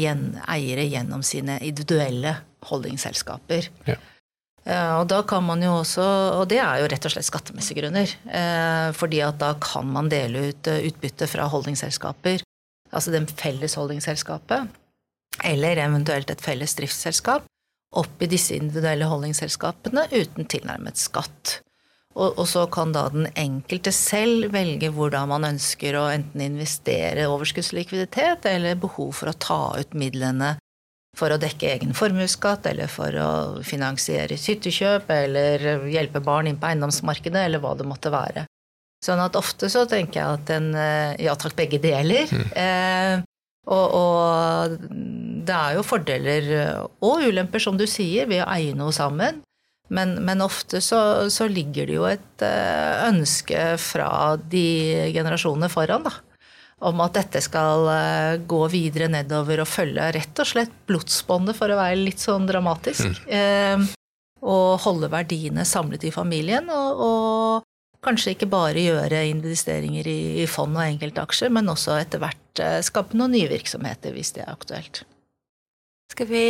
eiere 0.52 0.86
gjennom 0.90 1.24
sine 1.26 1.58
individuelle 1.66 2.38
holdingselskaper. 2.70 3.70
Ja. 3.88 3.98
Eh, 4.62 4.94
og 5.00 5.08
da 5.10 5.22
kan 5.26 5.44
man 5.46 5.64
jo 5.66 5.74
også, 5.80 6.06
og 6.38 6.46
det 6.52 6.60
er 6.62 6.84
jo 6.84 6.90
rett 6.92 7.08
og 7.08 7.14
slett 7.16 7.30
skattemessige 7.30 7.82
grunner, 7.82 8.12
eh, 8.30 8.90
fordi 8.94 9.24
at 9.26 9.40
da 9.42 9.56
kan 9.62 9.90
man 9.90 10.12
dele 10.12 10.52
ut 10.52 10.70
utbytte 10.70 11.30
fra 11.30 11.48
holdingselskaper, 11.50 12.44
altså 12.92 13.14
det 13.14 13.24
felles 13.40 13.78
holdingselskapet, 13.80 14.70
eller 15.48 15.82
eventuelt 15.82 16.30
et 16.30 16.44
felles 16.44 16.78
driftsselskap, 16.78 17.48
opp 17.98 18.22
i 18.24 18.30
disse 18.30 18.56
individuelle 18.56 19.10
holdingselskapene 19.10 20.06
uten 20.14 20.48
tilnærmet 20.48 21.00
skatt. 21.00 21.58
Og, 22.12 22.34
og, 22.36 22.44
så 22.50 22.66
kan 22.68 22.92
da 22.92 23.06
den 23.14 23.30
enkelte 23.40 23.94
selv 23.96 24.52
velge 24.52 24.90
hvordan 24.92 25.30
man 25.32 25.48
ønsker 25.48 25.96
å 25.96 26.10
enten 26.12 26.44
investere 26.44 27.30
overskuddslikviditet 27.32 28.50
eller 28.52 28.80
behov 28.82 29.14
for 29.22 29.32
å 29.32 29.38
ta 29.40 29.62
ut 29.80 29.96
midlene 29.96 30.58
for 31.18 31.34
å 31.34 31.40
dekke 31.40 31.74
egen 31.74 31.96
formuesskatt, 31.96 32.68
eller 32.72 32.88
for 32.92 33.16
å 33.20 33.32
finansiere 33.68 34.38
hyttekjøp, 34.40 35.10
eller 35.12 35.86
hjelpe 35.92 36.22
barn 36.24 36.48
inn 36.48 36.60
på 36.60 36.70
eiendomsmarkedet, 36.70 37.48
eller 37.48 37.64
hva 37.64 37.74
det 37.76 37.88
måtte 37.88 38.14
være. 38.14 38.46
Sånn 39.04 39.20
at 39.20 39.36
ofte 39.36 39.68
så 39.72 39.84
tenker 39.90 40.22
jeg 40.22 40.40
at 40.40 40.52
en 40.54 40.72
eh, 40.78 41.16
Ja 41.26 41.34
takk, 41.40 41.56
begge 41.58 41.82
deler. 41.82 42.30
Mm. 42.32 42.48
Eh, 42.54 43.16
og, 43.72 43.96
og, 43.98 44.76
det 45.42 45.58
er 45.58 45.76
jo 45.76 45.84
fordeler 45.86 46.50
og 47.02 47.26
ulemper, 47.26 47.62
som 47.62 47.78
du 47.78 47.88
sier, 47.90 48.30
ved 48.30 48.44
å 48.46 48.50
eie 48.54 48.76
noe 48.78 48.94
sammen. 48.94 49.42
Men, 49.92 50.16
men 50.24 50.44
ofte 50.44 50.80
så, 50.82 51.30
så, 51.30 51.48
ligger 51.52 51.90
det 51.90 51.96
jo 51.98 52.08
et 52.08 52.44
eh, 52.48 53.08
ønske 53.10 53.76
fra 53.82 54.38
de 54.40 55.12
generasjonene 55.12 55.72
foran, 55.72 56.06
da. 56.08 56.14
Om 56.82 57.02
at 57.04 57.18
dette 57.20 57.42
skal 57.44 57.90
eh, 57.92 58.36
gå 58.48 58.62
videre 58.72 59.10
nedover 59.12 59.62
og 59.62 59.70
følge 59.70 60.08
rett 60.16 60.40
og 60.42 60.48
slett 60.48 60.72
blodsbåndet, 60.88 61.58
for 61.60 61.74
å 61.74 61.82
være 61.82 62.00
litt 62.00 62.24
sånn 62.24 62.48
dramatisk. 62.50 63.20
Mm. 63.28 63.36
Eh, 63.36 63.90
og 64.42 64.80
holde 64.88 65.12
verdiene 65.12 65.68
samlet 65.68 66.08
i 66.08 66.14
familien. 66.16 66.72
og, 66.74 67.04
og 67.06 67.68
Kanskje 68.02 68.34
ikke 68.34 68.50
bare 68.50 68.82
gjøre 68.82 69.20
investeringer 69.30 70.08
i, 70.10 70.20
i 70.42 70.48
fond 70.50 70.74
og 70.74 70.88
enkeltaksjer, 70.88 71.52
men 71.54 71.70
også 71.70 72.00
etter 72.00 72.22
hvert 72.24 72.62
eh, 72.64 72.80
skape 72.82 73.14
noen 73.18 73.36
nye 73.36 73.52
virksomheter 73.52 74.16
hvis 74.16 74.34
det 74.34 74.42
er 74.48 74.56
aktuelt. 74.56 75.04
Skal 76.10 76.28
vi 76.32 76.46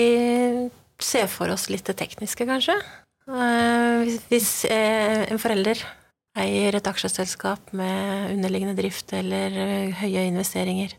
se 1.02 1.26
for 1.28 1.52
oss 1.52 1.68
litt 1.74 1.84
det 1.90 1.98
tekniske, 2.00 2.48
kanskje? 2.48 2.78
Eh, 3.32 4.18
hvis 4.28 4.50
eh, 4.68 5.24
en 5.32 5.40
forelder 5.40 5.80
eier 6.42 6.76
et 6.76 6.88
aksjeselskap 6.88 7.72
med 7.76 8.34
underliggende 8.36 8.76
drift 8.76 9.14
eller 9.16 9.56
høye 10.02 10.26
investeringer, 10.28 10.96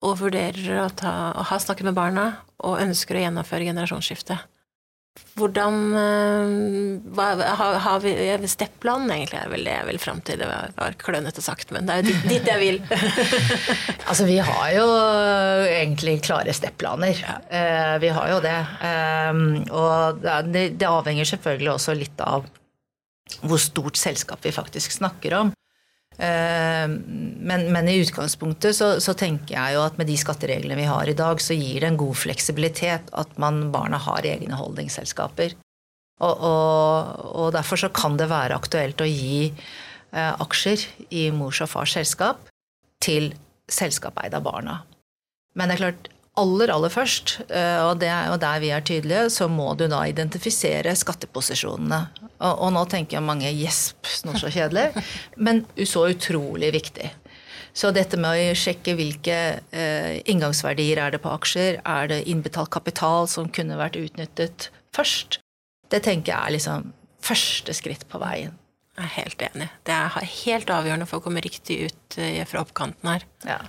og 0.00 0.16
vurderer 0.22 0.80
å, 0.80 0.86
ha 1.44 1.58
snakket 1.60 1.90
med 1.90 1.98
barna 1.98 2.26
og 2.64 2.80
ønsker 2.80 3.18
å 3.18 3.24
gjennomføre 3.26 3.68
generasjonsskifte, 3.68 4.38
hvordan 5.38 5.76
eh, 5.96 6.52
hva, 7.16 7.26
har, 7.58 7.78
har 7.84 8.02
vi 8.04 8.12
Steppland 8.50 9.12
egentlig 9.14 9.38
er 9.40 9.52
vel 9.52 9.66
det 9.66 9.74
jeg 9.74 9.88
vil 9.88 10.00
fram 10.02 10.22
til. 10.26 10.40
Det 10.42 10.48
var 10.48 10.96
klønete 11.00 11.44
sagt, 11.44 11.72
men 11.74 11.88
det 11.88 11.94
er 11.94 12.02
jo 12.02 12.08
dit, 12.10 12.26
dit 12.34 12.50
jeg 12.50 12.60
vil. 12.62 12.80
altså, 14.10 14.26
vi 14.28 14.38
har 14.44 14.66
jo 14.74 14.86
egentlig 15.70 16.18
klare 16.26 16.54
stepplaner. 16.56 17.20
Ja. 17.20 17.36
Uh, 17.50 17.96
vi 18.02 18.12
har 18.16 18.32
jo 18.34 18.40
det. 18.44 18.58
Og 19.70 20.24
det, 20.50 20.64
det 20.80 20.88
avhenger 20.88 21.28
selvfølgelig 21.28 21.72
også 21.76 21.96
litt 21.98 22.24
av 22.24 22.48
hvor 23.46 23.60
stort 23.62 23.98
selskap 24.00 24.42
vi 24.44 24.52
faktisk 24.54 24.98
snakker 24.98 25.36
om. 25.38 25.52
Eh, 26.18 26.88
men, 26.88 27.66
men, 27.72 27.88
i 27.88 28.00
utgangspunktet 28.02 28.76
så, 28.76 28.90
så, 29.00 29.14
tenker 29.16 29.54
jeg 29.54 29.76
jo 29.76 29.84
at 29.86 29.96
med 30.00 30.10
de 30.10 30.18
skattereglene 30.20 30.76
vi 30.76 30.88
har 30.88 31.08
i 31.08 31.16
dag, 31.16 31.40
så 31.40 31.56
gir 31.56 31.80
det 31.80 31.92
en 31.92 32.00
god 32.00 32.18
fleksibilitet 32.18 33.12
at 33.16 33.36
man, 33.40 33.68
barna 33.72 34.00
har 34.02 34.26
egne 34.26 34.58
holdingsselskaper 34.58 35.54
Og, 36.20 36.34
og, 36.34 37.20
og, 37.30 37.46
derfor 37.54 37.80
så 37.80 37.88
kan 37.94 38.18
det 38.20 38.28
være 38.28 38.58
aktuelt 38.58 39.00
å 39.00 39.08
gi 39.08 39.48
eh, 39.48 40.34
aksjer 40.44 40.84
i 41.14 41.30
mors 41.32 41.62
og 41.64 41.70
fars 41.72 41.94
selskap 41.96 42.50
til 43.00 43.30
selskapet 43.70 44.34
av 44.36 44.44
barna. 44.44 44.80
Men 45.56 45.70
det 45.70 45.78
er 45.78 45.84
klart, 45.86 46.10
aller, 46.38 46.70
aller 46.72 46.92
først, 46.92 47.40
eh, 47.48 47.80
og, 47.82 47.98
det 48.00 48.08
er, 48.10 48.30
jo 48.30 48.36
der 48.40 48.60
vi 48.62 48.70
er 48.74 48.84
tydelige, 48.86 49.30
så 49.34 49.48
må 49.50 49.72
du 49.78 49.86
da 49.90 50.02
identifisere 50.08 50.94
skatteposisjonene. 50.96 52.00
Og, 52.38 52.52
og 52.52 52.70
nå 52.76 52.84
tenker 52.92 53.18
jeg 53.18 53.26
mange 53.26 53.50
gjesp, 53.50 54.06
noe 54.28 54.38
så 54.40 54.52
kjedelig, 54.52 55.04
men 55.36 55.64
så 55.84 56.06
utrolig 56.12 56.72
viktig. 56.76 57.10
Så 57.76 57.92
dette 57.94 58.18
med 58.18 58.34
å 58.34 58.54
sjekke 58.58 58.96
hvilke 58.98 59.36
eh, 59.70 60.16
inngangsverdier 60.30 61.02
er 61.02 61.14
det 61.14 61.22
på 61.22 61.30
aksjer, 61.32 61.80
er 61.86 62.10
det 62.10 62.24
innbetalt 62.30 62.72
kapital 62.74 63.28
som 63.30 63.50
kunne 63.52 63.78
vært 63.78 63.98
utnyttet 64.00 64.70
først, 64.96 65.38
det 65.90 66.02
tenker 66.06 66.32
jeg 66.32 66.38
er 66.38 66.56
liksom 66.56 66.90
første 67.24 67.74
skritt 67.76 68.06
på 68.10 68.20
veien. 68.22 68.56
Jeg 68.96 69.06
er 69.06 69.12
helt 69.14 69.42
enig. 69.46 69.68
Det 69.86 69.94
er 69.94 70.30
helt 70.44 70.70
avgjørende 70.74 71.06
for 71.08 71.20
å 71.20 71.24
komme 71.24 71.42
riktig 71.44 71.84
ut 71.88 72.18
eh, 72.20 72.42
fra 72.48 72.64
oppkanten 72.64 73.12
her. 73.12 73.26
Ja. 73.46 73.60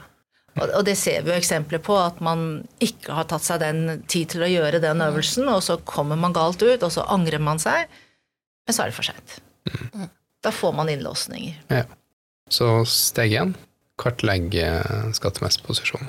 Og 0.59 0.83
det 0.83 0.97
ser 0.99 1.23
vi 1.23 1.31
jo 1.31 1.37
eksempler 1.39 1.79
på, 1.83 1.95
at 1.95 2.19
man 2.23 2.61
ikke 2.83 3.15
har 3.15 3.27
tatt 3.31 3.45
seg 3.45 3.61
den 3.63 4.03
tid 4.11 4.33
til 4.33 4.43
å 4.43 4.51
gjøre 4.51 4.81
den 4.83 5.03
øvelsen, 5.03 5.47
og 5.47 5.63
så 5.63 5.77
kommer 5.87 6.19
man 6.19 6.35
galt 6.35 6.61
ut, 6.63 6.83
og 6.83 6.91
så 6.91 7.05
angrer 7.07 7.39
man 7.39 7.61
seg, 7.61 7.87
men 8.67 8.75
så 8.75 8.83
er 8.83 8.91
det 8.91 8.97
for 8.97 9.07
seint. 9.07 9.37
Mm. 9.71 10.09
Da 10.43 10.51
får 10.51 10.73
man 10.75 10.91
innlåsninger. 10.91 11.61
Ja. 11.71 11.85
Så 12.51 12.67
steg 12.89 13.37
én 13.39 13.53
kartlegge 14.01 14.67
skattemessig. 15.13 15.61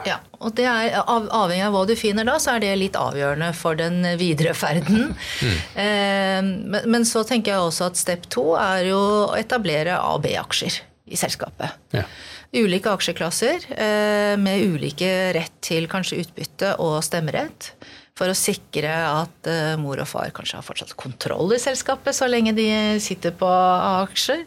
Ja, 0.08 0.18
og 0.40 0.54
det 0.56 0.64
er 0.68 0.94
Avhengig 1.02 1.64
av 1.66 1.74
hva 1.74 1.82
du 1.88 1.94
finner 1.98 2.26
da, 2.28 2.38
så 2.40 2.54
er 2.54 2.64
det 2.64 2.72
litt 2.80 2.96
avgjørende 2.98 3.50
for 3.56 3.78
den 3.78 4.00
videre 4.20 4.56
ferden. 4.56 5.12
Mm. 5.12 5.58
Eh, 5.82 6.44
men, 6.86 7.04
så 7.08 7.22
tenker 7.26 7.54
jeg 7.54 7.64
også 7.64 7.88
at 7.90 7.98
step 7.98 8.26
to 8.32 8.52
er 8.58 8.86
jo 8.90 8.98
å 8.98 9.36
etablere 9.38 9.96
A- 9.96 10.12
og 10.16 10.22
B-aksjer 10.24 10.76
i 11.12 11.18
selskapet. 11.18 11.74
Ja. 11.94 12.04
Ulike 12.52 12.90
aksjeklasser 12.92 13.64
eh, 13.80 14.34
med 14.36 14.60
ulike 14.74 15.08
rett 15.32 15.54
til 15.64 15.86
kanskje 15.88 16.18
utbytte 16.20 16.74
og 16.84 16.98
stemmerett. 17.04 17.70
For 18.18 18.28
å 18.28 18.36
sikre 18.36 18.92
at 18.92 19.48
eh, 19.48 19.72
mor 19.80 20.02
og 20.02 20.10
far 20.10 20.34
kanskje 20.36 20.58
har 20.58 20.66
fortsatt 20.66 20.92
kontroll 21.00 21.54
i 21.56 21.60
selskapet 21.62 22.12
så 22.12 22.28
lenge 22.28 22.52
de 22.52 22.66
sitter 23.00 23.32
på 23.40 23.48
aksjer. 23.48 24.44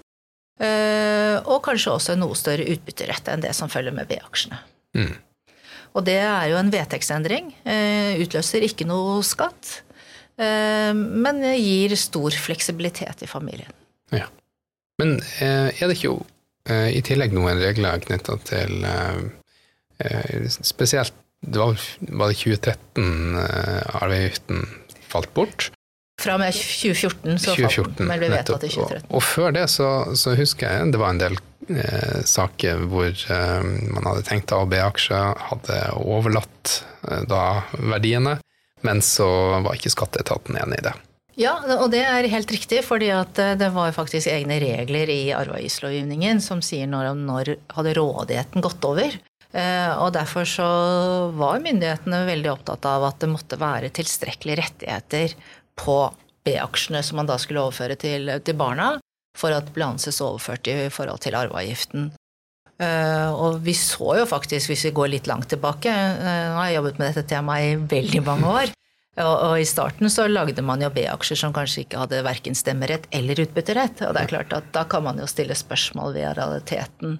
Eh, 0.61 1.39
og 1.49 1.63
kanskje 1.65 1.95
også 1.95 2.13
en 2.13 2.21
noe 2.21 2.37
større 2.37 2.67
utbytterett 2.75 3.31
enn 3.33 3.41
det 3.41 3.55
som 3.57 3.73
følger 3.73 3.95
med 3.97 4.05
B-aksjene. 4.11 4.61
Mm. 5.01 5.17
Og 5.97 6.05
det 6.05 6.19
er 6.21 6.45
jo 6.51 6.59
en 6.59 6.69
vedtektsendring. 6.69 7.49
Utløser 8.21 8.67
ikke 8.67 8.83
noe 8.87 9.21
skatt, 9.23 9.77
men 10.35 11.39
gir 11.55 11.95
stor 11.95 12.35
fleksibilitet 12.35 13.23
i 13.23 13.29
familien. 13.31 13.71
Ja. 14.11 14.27
Men 14.99 15.15
er 15.39 15.71
det 15.71 15.95
ikke 15.95 16.09
jo 16.09 16.17
i 16.65 17.01
tillegg 17.05 17.33
noen 17.35 17.59
regler 17.61 18.01
knytta 18.01 18.39
til 18.47 18.79
Spesielt 20.49 21.13
det 21.45 21.61
var, 21.61 21.77
var 22.17 22.31
det 22.31 22.39
2013 22.41 23.37
arveavgiften 24.01 24.63
falt 25.11 25.33
bort. 25.37 25.69
Fra 26.21 26.37
og 26.37 26.41
med 26.41 26.55
2014 26.55 27.39
så 27.43 27.53
2014, 27.57 27.75
falt 27.75 27.97
den, 27.99 28.07
men 28.09 28.21
ble 28.21 28.29
vedtatt 28.31 28.63
i 28.63 28.71
2013. 28.71 29.09
Og, 29.09 29.17
og 29.17 29.25
før 29.27 29.55
det 29.57 29.65
så, 29.73 29.89
så, 30.15 30.35
husker 30.39 30.71
jeg 30.71 30.93
det 30.95 31.01
var 31.01 31.11
en 31.11 31.21
del 31.21 31.35
eh, 31.75 32.21
saker 32.27 32.85
hvor 32.91 33.11
eh, 33.11 33.67
man 33.91 34.07
hadde 34.09 34.23
tenkt 34.29 34.53
A- 34.55 34.61
og 34.63 34.71
B-aksjer, 34.71 35.43
hadde 35.51 35.81
overlatt 35.99 36.77
eh, 37.09 37.25
da 37.27 37.43
verdiene, 37.75 38.37
men 38.87 39.03
så 39.03 39.27
var 39.65 39.75
ikke 39.75 39.91
skatteetaten 39.91 40.57
enig 40.61 40.79
i 40.79 40.87
det. 40.87 40.95
Ja, 41.35 41.57
og 41.81 41.89
det 41.91 42.01
er 42.07 42.27
helt 42.31 42.51
riktig, 42.51 42.79
fordi 42.87 43.09
eh, 43.11 43.55
det 43.59 43.67
var 43.75 43.95
faktisk 43.95 44.29
egne 44.31 44.55
regler 44.63 45.09
i 45.11 45.33
arveavgiftslovgivningen 45.35 46.39
som 46.43 46.61
sier 46.63 46.87
når, 46.87 47.11
når 47.19 47.55
hadde 47.75 47.95
rådigheten 47.97 48.63
gått 48.63 48.87
over. 48.87 49.17
Eh, 49.55 49.91
og 49.99 50.13
derfor 50.15 50.47
så 50.47 50.67
var 51.35 51.63
myndighetene 51.63 52.23
veldig 52.27 52.53
opptatt 52.53 52.87
av 52.87 53.07
at 53.09 53.19
det 53.23 53.31
måtte 53.31 53.59
være 53.59 53.91
tilstrekkelige 53.95 54.61
rettigheter 54.61 55.35
på 55.79 55.97
B-aksjene 56.47 57.03
som 57.03 57.19
man 57.19 57.27
da 57.27 57.35
skulle 57.41 57.65
overføre 57.65 57.99
til, 57.99 58.31
til 58.45 58.55
barna, 58.59 58.93
for 59.35 59.51
at 59.51 59.73
ble 59.75 59.89
anses 59.91 60.21
overført 60.23 60.69
i 60.71 60.87
forhold 60.93 61.19
til 61.25 61.35
arveavgiften. 61.35 62.13
Uh, 62.75 63.31
og 63.31 63.61
vi 63.63 63.71
så 63.79 64.17
jo 64.19 64.25
faktisk, 64.27 64.67
hvis 64.67 64.89
vi 64.89 64.95
går 64.97 65.13
litt 65.13 65.29
langt 65.31 65.47
tilbake 65.47 65.87
Nå 65.87 66.57
har 66.57 66.65
jeg 66.67 66.75
jobbet 66.75 66.97
med 66.99 67.07
dette 67.07 67.29
temaet 67.31 67.69
i 67.69 67.77
veldig 67.95 68.21
mange 68.27 68.49
år. 68.51 68.73
Og, 69.15 69.35
og 69.47 69.53
i 69.61 69.67
starten 69.67 70.11
så 70.11 70.25
lagde 70.27 70.63
man 70.65 70.81
jo 70.83 70.89
B-aksjer 70.91 71.39
som 71.39 71.53
kanskje 71.55 71.85
ikke 71.85 72.01
hadde 72.01 72.23
verken 72.25 72.57
stemmerett 72.57 73.07
eller 73.15 73.39
utbytterett. 73.45 74.03
Og 74.03 74.15
det 74.15 74.25
er 74.25 74.33
klart 74.33 74.55
at 74.57 74.67
da 74.75 74.83
kan 74.91 75.05
man 75.05 75.21
jo 75.21 75.27
stille 75.29 75.55
spørsmål 75.55 76.17
ved 76.17 76.35
realiteten. 76.35 77.19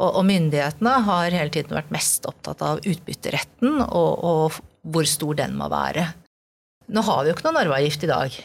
Og, 0.00 0.08
og 0.08 0.24
myndighetene 0.26 0.96
har 1.06 1.36
hele 1.36 1.54
tiden 1.54 1.76
vært 1.76 1.94
mest 1.94 2.26
opptatt 2.26 2.64
av 2.66 2.82
utbytteretten 2.82 3.78
og, 3.84 4.10
og 4.26 4.58
hvor 4.90 5.06
stor 5.06 5.38
den 5.38 5.54
må 5.60 5.70
være. 5.70 6.08
Nå 6.90 7.06
har 7.06 7.22
vi 7.22 7.30
jo 7.30 7.36
ikke 7.36 7.46
noen 7.46 7.62
arveavgift 7.62 8.06
i 8.08 8.10
dag. 8.10 8.38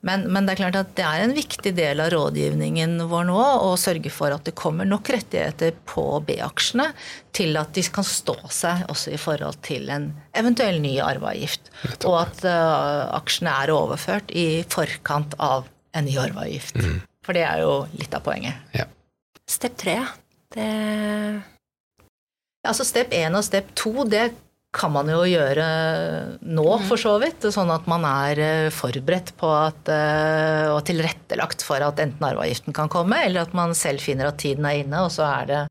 Men, 0.00 0.24
men, 0.32 0.46
det 0.46 0.54
er 0.54 0.60
klart 0.60 0.78
at 0.78 0.92
det 0.96 1.04
er 1.04 1.22
en 1.24 1.34
viktig 1.36 1.72
del 1.76 2.00
av 2.00 2.08
rådgivningen 2.14 2.96
vår 3.10 3.26
nå 3.28 3.40
å 3.66 3.72
sørge 3.80 4.12
for 4.14 4.32
at 4.32 4.46
det 4.48 4.54
kommer 4.56 4.88
nok 4.88 5.10
rettigheter 5.12 5.74
på 5.88 6.04
B-aksjene 6.26 6.88
til 7.36 7.58
at 7.60 7.74
de 7.76 7.84
kan 7.92 8.06
stå 8.06 8.36
seg 8.52 8.86
også 8.92 9.12
i 9.12 9.20
forhold 9.20 9.60
til 9.66 9.90
en 9.92 10.08
eventuell 10.36 10.80
ny 10.84 10.94
arveavgift. 11.04 11.68
Og 12.08 12.16
at 12.22 12.44
uh, 12.48 13.12
aksjene 13.18 13.52
er 13.64 13.74
overført 13.74 14.32
i 14.32 14.64
forkant 14.72 15.36
av 15.42 15.68
en 15.96 16.08
ny 16.08 16.16
arveavgift. 16.24 16.80
Mm. 16.80 16.96
For 17.26 17.36
det 17.36 17.44
er 17.48 17.64
jo 17.66 17.76
litt 17.98 18.14
av 18.16 18.24
poenget. 18.24 18.62
Ja. 18.76 18.88
Step 19.50 19.76
tre, 19.82 20.00
det 20.54 20.70
Altså 22.66 22.82
Step 22.82 23.12
1 23.14 23.36
og 23.38 23.44
step 23.46 23.68
2 23.78 24.04
det 24.10 24.24
kan 24.76 24.92
man 24.92 25.08
jo 25.10 25.22
gjøre 25.28 25.66
nå, 26.44 26.66
mm. 26.66 26.84
for 26.88 27.00
så 27.00 27.16
vidt. 27.22 27.46
Sånn 27.52 27.72
at 27.72 27.86
man 27.90 28.04
er 28.08 28.42
eh, 28.42 28.74
forberedt 28.74 29.32
på 29.40 29.50
at, 29.54 29.88
eh, 29.92 30.66
og 30.72 30.82
tilrettelagt 30.88 31.64
for 31.66 31.82
at 31.84 32.02
enten 32.02 32.26
arveavgiften 32.28 32.76
kan 32.76 32.90
komme, 32.92 33.22
eller 33.24 33.46
at 33.46 33.56
man 33.56 33.74
selv 33.78 34.04
finner 34.04 34.30
at 34.30 34.40
tiden 34.42 34.68
er 34.68 34.82
inne, 34.82 35.06
og 35.06 35.14
så 35.14 35.26
er 35.30 35.48
det 35.50 35.62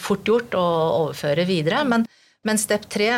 fort 0.00 0.24
gjort 0.26 0.56
å 0.56 0.64
overføre 1.04 1.44
videre. 1.48 1.82
Men, 1.88 2.06
men 2.48 2.60
step 2.60 2.88
tre, 2.90 3.10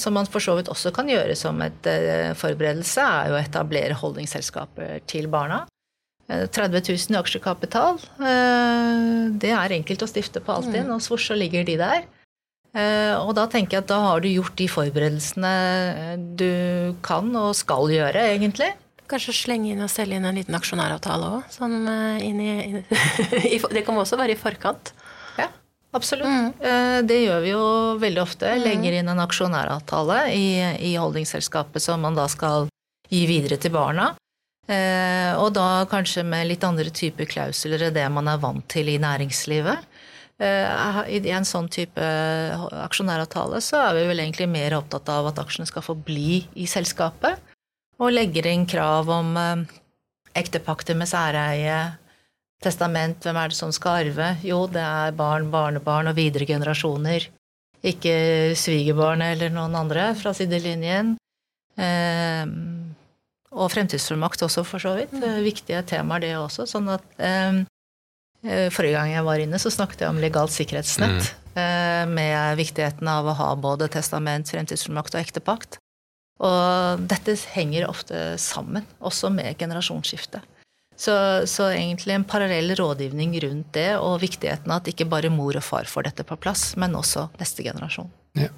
som 0.00 0.16
man 0.18 0.28
for 0.30 0.42
så 0.42 0.56
vidt 0.58 0.72
også 0.72 0.92
kan 0.96 1.08
gjøre 1.10 1.38
som 1.38 1.62
et 1.64 1.90
eh, 1.90 2.34
forberedelse, 2.38 3.06
er 3.06 3.30
jo 3.30 3.38
å 3.38 3.42
etablere 3.42 3.98
holdningsselskaper 4.02 5.00
til 5.08 5.30
barna. 5.32 5.64
30 6.26 6.80
000 6.82 7.14
i 7.14 7.18
aksjekapital. 7.20 8.00
Det 9.38 9.52
er 9.54 9.74
enkelt 9.76 10.00
å 10.02 10.08
stifte 10.10 10.40
på 10.42 10.56
Altinn, 10.56 10.88
mm. 10.88 10.96
og 10.96 11.04
svosj 11.04 11.28
så 11.30 11.36
ligger 11.38 11.62
de 11.68 11.76
der. 11.78 12.08
Eh, 12.76 13.14
og 13.16 13.32
da 13.38 13.46
tenker 13.48 13.78
jeg 13.78 13.86
at 13.86 13.92
da 13.92 14.00
har 14.02 14.20
du 14.20 14.28
gjort 14.28 14.56
de 14.58 14.66
forberedelsene 14.68 15.52
du 16.36 16.96
kan 17.06 17.30
og 17.38 17.54
skal 17.56 17.88
gjøre, 17.92 18.26
egentlig. 18.34 18.74
Kanskje 19.08 19.36
slenge 19.38 19.70
inn 19.72 19.84
og 19.84 19.92
selge 19.92 20.18
inn 20.18 20.26
en 20.28 20.36
liten 20.36 20.56
aksjonæravtale 20.58 21.30
òg? 21.38 21.46
Sånn 21.54 21.86
eh, 21.88 22.82
det 23.76 23.84
kan 23.86 23.96
også 23.96 24.18
være 24.20 24.34
i 24.34 24.40
forkant. 24.40 24.92
Ja, 25.38 25.48
absolutt. 25.96 26.28
Mm. 26.28 26.52
Eh, 26.60 26.98
det 27.08 27.22
gjør 27.22 27.42
vi 27.46 27.54
jo 27.54 27.64
veldig 28.02 28.24
ofte. 28.26 28.52
Mm. 28.52 28.66
Legger 28.66 28.98
inn 28.98 29.12
en 29.14 29.24
aksjonæravtale 29.24 30.20
i, 30.34 30.46
i 30.90 30.94
holdingselskapet 31.00 31.86
som 31.86 32.04
man 32.04 32.18
da 32.18 32.28
skal 32.28 32.68
gi 33.08 33.24
videre 33.30 33.56
til 33.62 33.72
barna. 33.72 34.12
Og 34.66 35.52
da 35.54 35.86
kanskje 35.86 36.24
med 36.26 36.48
litt 36.48 36.64
andre 36.66 36.90
typer 36.90 37.28
klausuler 37.30 37.84
enn 37.86 37.94
det 37.94 38.06
man 38.10 38.26
er 38.26 38.40
vant 38.42 38.64
til 38.66 38.88
i 38.90 38.96
næringslivet. 38.98 39.84
Eh, 40.36 40.98
I 41.16 41.32
en 41.32 41.46
sånn 41.48 41.68
type 41.72 42.06
aksjonæravtale 42.82 43.62
så 43.64 43.80
er 43.86 43.94
vi 43.96 44.08
vel 44.10 44.20
egentlig 44.20 44.48
mer 44.52 44.76
opptatt 44.76 45.08
av 45.08 45.30
at 45.30 45.38
aksjene 45.40 45.68
skal 45.68 45.84
få 45.84 45.96
bli 45.96 46.42
i 46.60 46.66
selskapet, 46.68 47.40
og 47.96 48.12
legger 48.12 48.48
inn 48.50 48.66
krav 48.68 49.08
om 49.08 49.30
eh, 49.40 49.62
ektepakter 50.36 50.98
med 50.98 51.08
særeie, 51.08 51.78
testament, 52.60 53.22
hvem 53.24 53.38
er 53.40 53.52
det 53.52 53.56
som 53.56 53.72
skal 53.72 54.02
arve? 54.02 54.34
Jo, 54.44 54.66
det 54.68 54.84
er 54.84 55.16
barn, 55.16 55.48
barnebarn 55.52 56.10
og 56.12 56.18
videre 56.18 56.48
generasjoner. 56.48 57.30
Ikke 57.86 58.16
svigerbarn 58.58 59.22
eller 59.24 59.52
noen 59.52 59.76
andre 59.78 60.10
fra 60.18 60.34
sidelinjen. 60.36 61.14
Eh, 61.80 62.44
og 63.56 63.72
fremtidsfullmakt 63.72 64.44
også, 64.44 64.64
for 64.68 64.82
så 64.82 64.92
vidt. 64.98 65.16
Mm. 65.16 65.40
Viktige 65.46 65.80
temaer, 65.88 66.24
det 66.24 66.34
også. 66.36 66.66
Sånn 66.68 66.90
at 66.92 67.04
eh, 67.16 67.60
Eh, 67.60 67.75
forrige 68.44 68.94
gang 68.94 69.10
jeg 69.14 69.26
var 69.26 69.42
inne, 69.42 69.58
så 69.62 69.72
snakket 69.72 70.04
jeg 70.04 70.12
om 70.12 70.20
legalt 70.22 70.54
sikkerhetsnett. 70.54 71.32
Mm. 71.56 72.12
Med 72.12 72.58
viktigheten 72.58 73.08
av 73.08 73.26
å 73.30 73.34
ha 73.38 73.48
både 73.56 73.88
testament, 73.88 74.50
fremtidsfullmakt 74.52 75.16
og 75.16 75.22
ektepakt. 75.22 75.78
Og 76.44 77.06
dette 77.08 77.32
henger 77.54 77.88
ofte 77.88 78.34
sammen, 78.40 78.84
også 79.00 79.30
med 79.32 79.56
generasjonsskifte. 79.58 80.42
Så, 80.96 81.12
så, 81.46 81.68
egentlig 81.76 82.14
en 82.14 82.24
parallell 82.24 82.72
rådgivning 82.76 83.34
rundt 83.44 83.74
det, 83.76 83.90
og 84.00 84.22
viktigheten 84.22 84.72
av 84.72 84.80
at 84.80 84.88
ikke 84.92 85.08
bare 85.08 85.32
mor 85.32 85.56
og 85.58 85.64
far 85.64 85.88
får 85.88 86.08
dette 86.08 86.24
på 86.24 86.38
plass, 86.40 86.70
men 86.80 86.96
også 86.96 87.28
neste 87.40 87.64
generasjon. 87.66 88.08
Ja. 88.36 88.48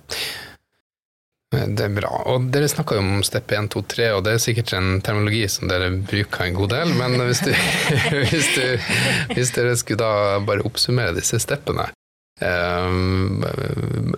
Det 1.48 1.84
er 1.86 1.94
bra. 1.96 2.10
Og 2.28 2.50
dere 2.52 2.68
snakka 2.68 2.98
jo 2.98 3.04
om 3.04 3.22
step 3.24 3.52
1, 3.56 3.70
2, 3.72 3.84
3, 3.94 4.08
og 4.16 4.24
det 4.26 4.34
er 4.34 4.42
sikkert 4.42 4.74
en 4.76 4.98
terminologi 5.04 5.46
som 5.48 5.70
dere 5.70 5.90
bruker 5.96 6.44
en 6.44 6.58
god 6.58 6.74
del. 6.74 6.92
Men 6.98 7.16
hvis, 7.24 7.40
du, 7.46 7.52
hvis, 8.32 8.50
du, 8.56 8.90
hvis 9.34 9.54
dere 9.56 9.76
skulle 9.80 10.02
da 10.02 10.42
bare 10.44 10.66
oppsummere 10.68 11.16
disse 11.16 11.40
steppene 11.42 11.88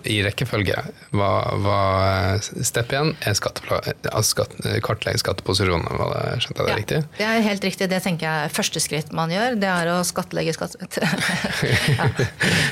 i 0.05 0.17
rekkefølge 0.21 0.77
var, 1.17 1.55
var 1.63 2.41
Step 2.41 2.93
1 2.93 3.15
er 3.25 3.33
altså 3.33 4.21
skatt, 4.21 4.53
kartlegge 4.85 5.21
skatteposisjonene, 5.23 5.97
var 5.97 6.13
det, 6.13 6.37
skjønte 6.43 6.61
jeg 6.61 6.67
det 6.67 6.71
Ja, 6.71 6.77
riktig? 6.77 6.99
Det 7.17 7.27
er 7.27 7.41
helt 7.47 7.65
riktig. 7.65 7.89
Det 7.91 8.01
tenker 8.05 8.27
jeg 8.27 8.45
er 8.45 8.53
første 8.53 8.83
skritt 8.83 9.11
man 9.15 9.33
gjør. 9.33 9.57
Det 9.61 9.69
er 9.71 9.91
å 9.95 9.97
skattlegge 10.05 10.53
skatt... 10.55 10.77
ja. 11.97 12.09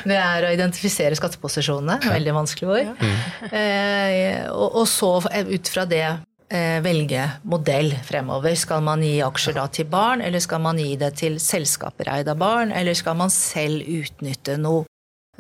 Det 0.06 0.18
er 0.20 0.48
å 0.48 0.54
identifisere 0.54 1.18
skatteposisjonene. 1.18 2.00
Veldig 2.06 2.36
vanskelig 2.38 2.70
ord. 2.76 3.06
Eh, 3.50 4.46
og, 4.54 4.82
og 4.84 4.88
så 4.90 5.16
ut 5.26 5.74
fra 5.74 5.86
det 5.90 6.06
eh, 6.06 6.78
velge 6.86 7.26
modell 7.50 7.94
fremover. 8.06 8.56
Skal 8.60 8.84
man 8.86 9.04
gi 9.06 9.18
aksjer 9.26 9.58
da 9.58 9.66
til 9.74 9.90
barn, 9.90 10.24
eller 10.26 10.44
skal 10.44 10.64
man 10.64 10.80
gi 10.82 10.94
det 11.00 11.14
til 11.22 11.40
selskaper 11.42 12.12
eid 12.14 12.32
av 12.32 12.40
barn, 12.42 12.74
eller 12.76 12.98
skal 12.98 13.18
man 13.20 13.34
selv 13.34 13.86
utnytte 13.86 14.60
noe 14.62 14.86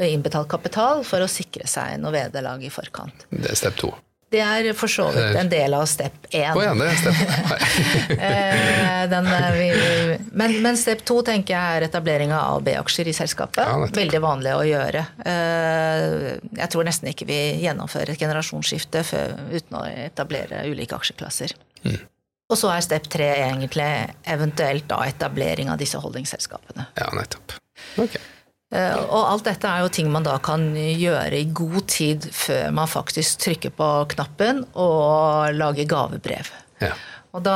innbetalt 0.08 0.50
kapital 0.52 1.04
for 1.08 1.24
å 1.24 1.32
sikre 1.32 1.68
seg 1.68 1.98
noe 2.00 2.14
vederlag 2.16 2.64
i 2.64 2.72
forkant? 2.74 3.28
Det 3.30 3.52
er 3.52 3.60
step 3.60 3.82
2. 3.82 3.92
Det 4.30 4.42
er 4.46 4.68
for 4.78 4.92
så 4.92 5.08
vidt 5.10 5.38
en 5.40 5.48
del 5.50 5.74
av 5.74 5.88
step 5.90 6.28
1. 6.30 6.52
Oh, 6.54 6.62
ja, 6.62 6.76
det 6.78 6.86
er 6.86 7.00
step 7.00 7.18
2. 7.18 7.26
Eh, 8.30 9.06
den, 9.10 9.28
eh, 9.32 9.56
vi, 9.56 10.18
men, 10.38 10.54
men 10.62 10.78
step 10.78 11.02
2 11.08 11.22
tenker 11.26 11.56
jeg 11.56 11.78
er 11.80 11.86
etablering 11.88 12.34
av 12.36 12.60
A-B-aksjer 12.60 13.10
i 13.10 13.16
selskapet. 13.16 13.64
Ja. 13.66 13.90
Veldig 13.96 14.22
vanlig 14.22 14.54
å 14.54 14.62
gjøre. 14.68 15.04
Eh, 15.26 16.06
jeg 16.60 16.70
tror 16.74 16.86
nesten 16.86 17.10
ikke 17.10 17.26
vi 17.30 17.40
gjennomfører 17.64 18.14
et 18.14 18.22
generasjonsskifte 18.22 19.04
før, 19.08 19.34
uten 19.56 19.80
å 19.80 19.86
etablere 19.90 20.66
ulike 20.70 21.00
aksjeklasser. 21.00 21.56
Mm. 21.88 22.02
Og 22.50 22.58
så 22.60 22.74
er 22.74 22.86
step 22.86 23.10
tre 23.14 23.32
egentlig 23.40 23.90
eventuelt 24.30 24.90
da 24.90 25.04
etablering 25.10 25.72
av 25.74 25.82
disse 25.82 26.02
holdingselskapene. 26.02 26.90
Ja, 27.00 27.10
nettopp. 27.18 27.58
Ok. 28.02 28.20
Eh, 28.70 28.96
Og 29.10 29.24
alt 29.32 29.48
dette 29.48 29.66
er 29.66 29.82
jo 29.82 29.90
ting 29.94 30.10
man 30.14 30.26
da 30.26 30.36
kan 30.46 30.68
gjøre 30.78 31.40
i 31.40 31.46
god 31.58 31.88
tid 31.90 32.28
før 32.36 32.70
man 32.76 32.90
faktisk 32.90 33.40
trykker 33.42 33.74
på 33.74 33.88
knappen 34.14 34.62
og 34.78 35.56
lager 35.58 35.88
gavebrev. 35.90 36.52
Ja. 36.84 36.94
Og 37.34 37.44
da 37.46 37.56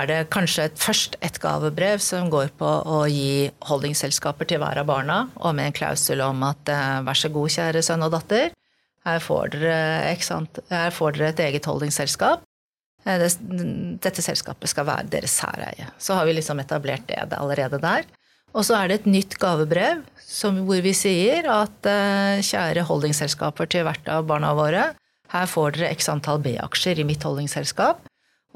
er 0.00 0.06
det 0.10 0.18
kanskje 0.34 0.64
et, 0.66 0.78
først 0.82 1.14
et 1.22 1.36
gavebrev 1.42 2.00
som 2.02 2.30
går 2.30 2.48
på 2.58 2.66
å 2.66 3.04
gi 3.10 3.48
holdingselskaper 3.68 4.48
til 4.50 4.58
hver 4.62 4.80
av 4.82 4.88
barna, 4.88 5.18
og 5.38 5.54
med 5.54 5.70
en 5.70 5.76
klausul 5.76 6.22
om 6.24 6.42
at 6.46 6.70
eh, 6.70 7.02
vær 7.06 7.18
så 7.18 7.30
god, 7.34 7.52
kjære 7.54 7.82
sønn 7.86 8.06
og 8.06 8.14
datter, 8.16 8.50
her 9.06 9.22
får 9.22 9.52
dere, 9.54 9.76
her 10.72 10.94
får 10.94 11.14
dere 11.14 11.30
et 11.30 11.42
eget 11.44 11.66
holdingselskap. 11.70 12.42
Eh, 13.06 13.26
dette 14.02 14.22
selskapet 14.26 14.70
skal 14.70 14.88
være 14.88 15.10
deres 15.10 15.34
særeie. 15.38 15.86
Så 16.02 16.18
har 16.18 16.26
vi 16.26 16.34
liksom 16.38 16.58
etablert 16.62 17.06
det 17.06 17.20
allerede 17.38 17.78
der. 17.82 18.06
Og 18.56 18.64
så 18.64 18.78
er 18.78 18.88
det 18.88 19.00
et 19.00 19.08
nytt 19.10 19.36
gavebrev 19.40 20.02
som, 20.26 20.62
hvor 20.66 20.80
vi 20.84 20.92
sier 20.96 21.46
at 21.52 21.88
eh, 21.88 22.42
kjære 22.44 22.86
holdingselskaper 22.88 23.68
til 23.72 23.84
hvert 23.86 24.08
av 24.10 24.26
barna 24.28 24.54
våre, 24.56 24.90
her 25.32 25.48
får 25.50 25.76
dere 25.76 25.92
x 25.96 26.08
antall 26.12 26.40
B-aksjer 26.44 27.02
i 27.02 27.06
mitt 27.06 27.24
holdingselskap. 27.26 28.04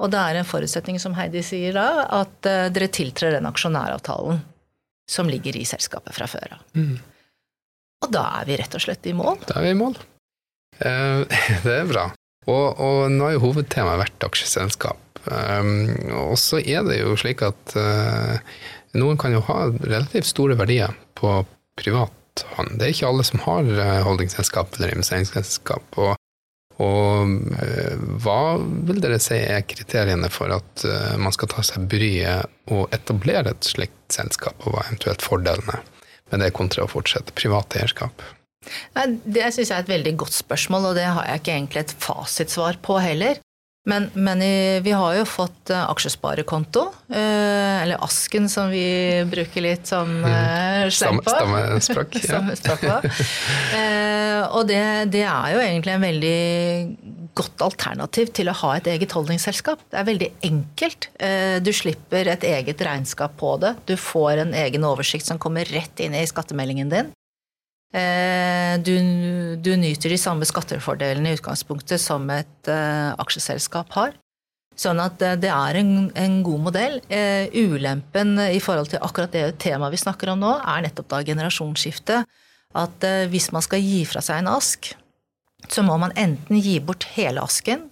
Og 0.01 0.09
det 0.09 0.17
er 0.17 0.39
en 0.39 0.47
forutsetning, 0.47 0.97
som 1.01 1.13
Heidi 1.17 1.43
sier 1.45 1.75
da, 1.77 2.07
at 2.21 2.49
eh, 2.49 2.69
dere 2.73 2.89
tiltrer 2.93 3.35
den 3.37 3.49
aksjonæravtalen 3.49 4.41
som 5.11 5.29
ligger 5.29 5.57
i 5.59 5.65
selskapet 5.67 6.15
fra 6.15 6.27
før 6.31 6.55
av. 6.57 6.63
Mm. 6.77 6.95
Og 8.01 8.13
da 8.15 8.25
er 8.39 8.49
vi 8.49 8.57
rett 8.61 8.77
og 8.77 8.81
slett 8.81 9.05
i 9.05 9.13
mål. 9.17 9.37
Da 9.45 9.59
er 9.59 9.67
vi 9.67 9.75
i 9.75 9.77
mål. 9.77 9.99
Eh, 10.79 11.39
det 11.65 11.77
er 11.77 11.89
bra. 11.91 12.09
Og, 12.49 12.81
og 12.81 12.99
nå 13.13 13.27
har 13.27 13.35
jo 13.35 13.45
hovedtemaet 13.45 14.01
vært 14.01 14.29
aksjeselskap. 14.31 15.01
Um, 15.29 15.91
og 16.17 16.33
så 16.41 16.57
er 16.57 16.81
det 16.87 17.03
jo 17.03 17.13
slik 17.19 17.43
at 17.45 17.75
eh, 17.77 18.39
noen 18.97 19.19
kan 19.19 19.33
jo 19.35 19.43
ha 19.47 19.67
relativt 19.71 20.29
store 20.29 20.57
verdier 20.59 20.95
på 21.17 21.41
privat 21.79 22.43
hånd. 22.55 22.77
Det 22.79 22.87
er 22.87 22.95
ikke 22.95 23.11
alle 23.11 23.27
som 23.27 23.43
har 23.45 23.69
holdingsselskap 23.69 24.07
holdingselskap 24.07 24.75
eller 24.77 24.95
investeringsselskap. 24.95 25.99
Og, 26.01 26.15
og 26.81 27.55
eh, 27.61 28.03
hva 28.23 28.57
vil 28.59 29.01
dere 29.03 29.19
si 29.21 29.39
er 29.39 29.63
kriteriene 29.67 30.31
for 30.33 30.53
at 30.55 30.85
eh, 30.87 31.15
man 31.21 31.35
skal 31.35 31.51
ta 31.51 31.65
seg 31.65 31.87
bryet 31.91 32.71
og 32.71 32.91
etablere 32.95 33.53
et 33.53 33.67
slikt 33.67 34.15
selskap, 34.15 34.59
og 34.65 34.75
hva 34.75 34.83
er 34.83 34.91
eventuelt 34.91 35.25
fordelene 35.25 35.81
med 36.31 36.43
det 36.43 36.53
kontra 36.55 36.85
å 36.85 36.91
fortsette 36.91 37.35
privat 37.35 37.75
eierskap? 37.79 38.23
Det 38.93 39.47
syns 39.49 39.71
jeg 39.71 39.75
er 39.75 39.85
et 39.85 39.95
veldig 39.95 40.17
godt 40.21 40.35
spørsmål, 40.37 40.91
og 40.91 40.99
det 40.99 41.07
har 41.07 41.25
jeg 41.27 41.41
ikke 41.41 41.55
egentlig 41.55 41.81
et 41.81 41.95
fasitsvar 42.03 42.77
på 42.85 42.99
heller. 43.01 43.39
Men, 43.89 44.11
men 44.13 44.41
vi 44.85 44.91
har 44.93 45.15
jo 45.17 45.23
fått 45.25 45.71
eh, 45.73 45.89
aksjesparekonto, 45.89 46.83
eh, 47.09 47.81
eller 47.81 48.03
Asken 48.05 48.45
som 48.49 48.69
vi 48.69 49.23
bruker 49.25 49.65
litt 49.65 49.89
som 49.89 50.11
sleng 50.21 50.91
Stamme- 50.93 51.23
på. 51.25 51.33
Stammespråk. 51.33 52.19
Ja. 52.19 52.21
Stammespråk 52.27 52.83
på. 52.85 52.99
Og 54.51 54.67
det, 54.69 54.83
det 55.15 55.23
er 55.25 55.55
jo 55.55 55.63
egentlig 55.63 55.95
en 55.95 56.05
veldig 56.05 56.37
godt 57.41 57.63
alternativ 57.65 58.29
til 58.37 58.51
å 58.51 58.55
ha 58.59 58.75
et 58.77 58.89
eget 58.91 59.15
holdingselskap. 59.15 59.81
Det 59.89 59.97
er 59.97 60.07
veldig 60.09 60.29
enkelt. 60.45 61.07
Du 61.63 61.71
slipper 61.73 62.27
et 62.33 62.43
eget 62.45 62.81
regnskap 62.85 63.37
på 63.39 63.55
det. 63.63 63.73
Du 63.87 63.95
får 63.97 64.43
en 64.43 64.53
egen 64.65 64.85
oversikt 64.85 65.29
som 65.29 65.39
kommer 65.41 65.65
rett 65.71 66.03
inn 66.03 66.17
i 66.17 66.25
skattemeldingen 66.27 66.91
din. 66.91 67.13
Eh, 67.93 68.77
Du, 68.81 68.95
du 69.59 69.71
nyter 69.75 70.09
de 70.09 70.17
samme 70.17 70.47
skattefordelene 70.47 71.31
i 71.31 71.35
utgangspunktet 71.35 71.99
som 72.01 72.29
et 72.31 72.69
eh, 72.71 73.11
aksjeselskap 73.19 73.91
har. 73.97 74.13
Sånn 74.79 75.01
at 75.03 75.21
eh, 75.21 75.35
det 75.35 75.51
er 75.51 75.81
en, 75.81 76.07
en 76.15 76.37
god 76.45 76.63
modell. 76.69 77.01
Ulempen 77.51 78.39
i 78.47 78.61
forhold 78.63 78.93
til 78.93 79.03
akkurat 79.03 79.35
det 79.35 79.59
temaet 79.59 79.97
vi 79.97 80.01
snakker 80.05 80.31
om 80.31 80.39
nå, 80.39 80.55
er 80.63 80.87
nettopp 80.87 81.11
da 81.11 81.21
generasjonsskifte. 81.27 82.23
At 82.71 83.03
hvis 83.27 83.49
man 83.51 83.63
skal 83.65 83.83
gi 83.83 84.05
fra 84.07 84.21
seg 84.23 84.39
en 84.39 84.53
ask, 84.53 84.93
så 85.67 85.83
må 85.83 85.97
man 85.99 86.13
enten 86.15 86.61
gi 86.63 86.79
bort 86.79 87.03
hele 87.17 87.43
asken, 87.43 87.89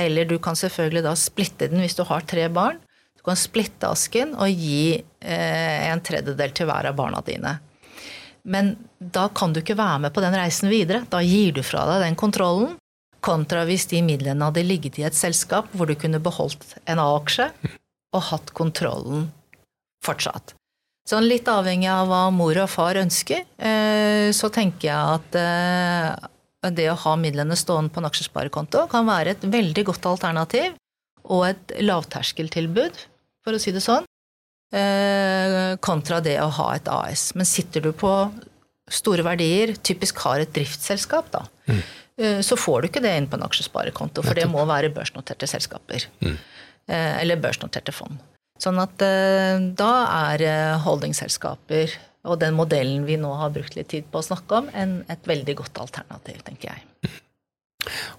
eller 0.00 0.26
du 0.26 0.38
kan 0.42 0.56
selvfølgelig 0.58 1.04
da 1.04 1.12
splitte 1.18 1.68
den 1.70 1.84
hvis 1.84 1.96
du 1.98 2.02
har 2.08 2.24
tre 2.26 2.48
barn. 2.48 2.80
Du 3.14 3.22
kan 3.26 3.38
splitte 3.38 3.88
asken 3.88 4.34
og 4.34 4.50
gi 4.50 4.96
eh, 4.98 5.90
en 5.90 6.02
tredjedel 6.04 6.56
til 6.56 6.68
hver 6.68 6.90
av 6.90 6.96
barna 6.98 7.22
dine. 7.26 7.58
Men 8.44 8.74
da 8.98 9.28
kan 9.32 9.54
du 9.54 9.62
ikke 9.62 9.78
være 9.78 10.02
med 10.04 10.14
på 10.14 10.22
den 10.24 10.36
reisen 10.36 10.68
videre. 10.72 11.04
Da 11.10 11.22
gir 11.24 11.54
du 11.56 11.62
fra 11.64 11.86
deg 11.88 12.04
den 12.04 12.18
kontrollen. 12.20 12.74
Kontra 13.24 13.62
hvis 13.64 13.86
de 13.88 14.02
midlene 14.04 14.50
hadde 14.50 14.66
ligget 14.66 14.98
i 15.00 15.06
et 15.08 15.16
selskap 15.16 15.70
hvor 15.72 15.88
du 15.88 15.96
kunne 15.96 16.20
beholdt 16.20 16.76
en 16.84 17.00
A-aksje 17.00 17.48
og 18.14 18.26
hatt 18.28 18.52
kontrollen 18.56 19.30
fortsatt. 20.04 20.52
Sånn 21.08 21.26
litt 21.28 21.48
avhengig 21.48 21.88
av 21.92 22.08
hva 22.08 22.22
mor 22.32 22.56
og 22.62 22.70
far 22.72 22.96
ønsker, 23.00 23.42
eh, 23.56 24.28
så 24.32 24.48
tenker 24.52 24.88
jeg 24.88 25.16
at 25.18 25.36
eh, 25.40 26.70
det 26.72 26.86
å 26.88 27.00
ha 27.02 27.12
midlene 27.20 27.56
stående 27.60 27.92
på 27.92 28.00
en 28.00 28.08
aksjesparekonto 28.08 28.86
kan 28.92 29.04
være 29.08 29.34
et 29.34 29.44
veldig 29.44 29.84
godt 29.90 30.08
alternativ 30.08 30.78
og 31.24 31.44
et 31.50 31.74
lavterskeltilbud, 31.84 33.02
for 33.44 33.56
å 33.56 33.60
si 33.60 33.72
det 33.72 33.84
sånn, 33.84 34.08
kontra 35.84 36.16
det 36.24 36.34
å 36.42 36.48
ha 36.56 36.64
et 36.74 36.88
AS. 36.90 37.28
Men 37.38 37.46
sitter 37.46 37.84
du 37.84 37.92
på 37.94 38.10
store 38.90 39.22
verdier, 39.22 39.76
typisk 39.86 40.18
har 40.24 40.42
et 40.42 40.50
driftsselskap, 40.56 41.28
da, 41.30 41.44
mm. 41.70 41.82
så 42.42 42.58
får 42.58 42.82
du 42.82 42.88
ikke 42.88 43.02
det 43.04 43.12
inn 43.14 43.28
på 43.30 43.38
en 43.38 43.46
aksjesparekonto, 43.46 44.24
for 44.26 44.34
det 44.34 44.48
må 44.50 44.64
være 44.66 44.90
børsnoterte 44.96 45.46
selskaper. 45.46 46.08
Mm. 46.26 46.34
Eller 46.90 47.38
børsnoterte 47.40 47.94
fond. 47.94 48.18
Sånn 48.62 48.78
at 48.78 49.02
eh, 49.02 49.58
da 49.74 49.92
er 50.30 50.44
eh, 50.46 50.82
holdingselskaper 50.84 51.94
og 52.30 52.38
den 52.40 52.54
modellen 52.56 53.04
vi 53.08 53.18
nå 53.20 53.32
har 53.36 53.52
brukt 53.52 53.74
litt 53.76 53.90
tid 53.92 54.06
på 54.10 54.20
å 54.20 54.24
snakke 54.24 54.62
om, 54.62 54.70
en, 54.72 55.00
et 55.10 55.26
veldig 55.28 55.56
godt 55.58 55.80
alternativ, 55.82 56.40
tenker 56.46 56.72
jeg. 56.72 57.10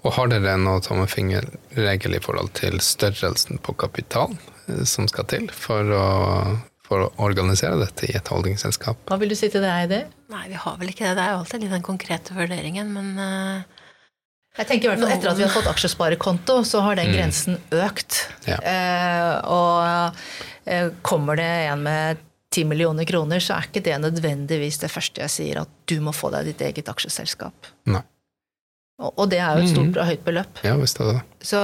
Og 0.04 0.16
har 0.18 0.32
dere 0.32 0.56
noe 0.62 0.84
tommefingerregel 0.86 2.18
i 2.18 2.22
forhold 2.24 2.54
til 2.58 2.80
størrelsen 2.84 3.62
på 3.64 3.76
kapital 3.82 4.36
eh, 4.68 4.84
som 4.88 5.10
skal 5.12 5.28
til 5.32 5.48
for 5.54 5.94
å, 5.96 6.10
for 6.86 7.08
å 7.08 7.12
organisere 7.26 7.80
dette 7.82 8.10
i 8.10 8.18
et 8.18 8.32
holdingselskap? 8.32 9.08
Hva 9.10 9.20
vil 9.22 9.34
du 9.34 9.38
si 9.40 9.50
til 9.54 9.66
det, 9.66 9.72
Eidi? 9.72 10.04
Nei, 10.34 10.46
vi 10.52 10.60
har 10.60 10.78
vel 10.82 10.92
ikke 10.92 11.08
det. 11.08 11.16
Det 11.18 11.26
er 11.26 11.34
jo 11.34 11.42
alltid 11.44 11.66
litt 11.66 11.74
den 11.78 11.86
konkrete 11.86 12.38
vurderingen, 12.38 12.94
men 12.96 13.26
eh, 13.26 13.82
Jeg 14.62 14.70
tenker 14.70 14.88
i 14.88 14.94
hvert 14.94 15.04
fall 15.04 15.18
Etter 15.18 15.34
at 15.34 15.42
vi 15.42 15.48
har 15.48 15.56
fått 15.56 15.72
aksjesparekonto, 15.74 16.62
så 16.68 16.86
har 16.86 17.00
den 17.00 17.12
grensen 17.14 17.60
økt. 17.76 18.22
Ja. 18.48 18.62
Eh, 18.62 19.34
og 19.52 20.16
eh, 20.70 20.94
kommer 21.06 21.42
det 21.42 21.52
en 21.68 21.86
med 21.86 22.24
10 22.56 22.70
millioner 22.72 23.06
kroner, 23.06 23.44
så 23.44 23.58
er 23.58 23.68
ikke 23.68 23.84
det 23.84 23.96
nødvendigvis 24.00 24.80
det 24.80 24.90
første 24.92 25.26
jeg 25.26 25.34
sier, 25.34 25.64
at 25.66 25.72
du 25.90 25.98
må 26.04 26.14
få 26.16 26.32
deg 26.34 26.54
ditt 26.54 26.62
eget 26.64 26.92
aksjeselskap. 26.92 27.74
Nei. 27.92 28.04
Og, 28.96 29.26
det 29.28 29.42
er 29.44 29.58
jo 29.58 29.66
et 29.66 29.72
stort 29.74 29.98
og 30.00 30.08
høyt 30.08 30.22
beløp. 30.24 30.60
Ja, 30.64 30.76
visst 30.80 31.02
er 31.04 31.10
det. 31.10 31.22
Så, 31.44 31.60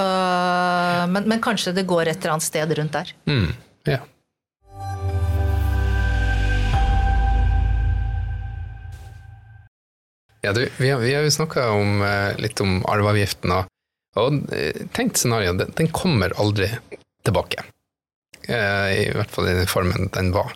men, 1.13 1.29
men 1.31 1.43
kanskje 1.43 1.71
det 1.77 1.85
går 1.87 2.11
et 2.11 2.17
eller 2.19 2.35
annet 2.35 2.43
sted 2.43 2.73
rundt 2.75 2.97
der. 2.97 3.13
Mm, 3.29 3.53
ja. 3.87 4.01
Ja, 10.41 10.51
du, 10.57 10.65
vi 10.77 10.89
har, 10.89 10.99
vi 10.99 11.13
har 11.13 11.23
jo 11.23 11.31
snakka 11.31 11.69
litt 12.41 12.59
om 12.65 12.81
arveavgiften, 12.89 13.53
og, 13.53 13.69
Og 14.19 14.41
eh, 14.51 14.87
tenkt 14.91 15.21
scenario, 15.21 15.53
den, 15.55 15.71
den 15.77 15.87
kommer 15.95 16.33
aldri 16.41 16.67
tilbake. 17.23 17.63
Eh, 18.43 19.05
I 19.05 19.13
hvert 19.15 19.31
fall 19.31 19.47
i 19.47 19.55
den 19.55 19.69
formen 19.71 20.09
den 20.11 20.33
var. 20.35 20.51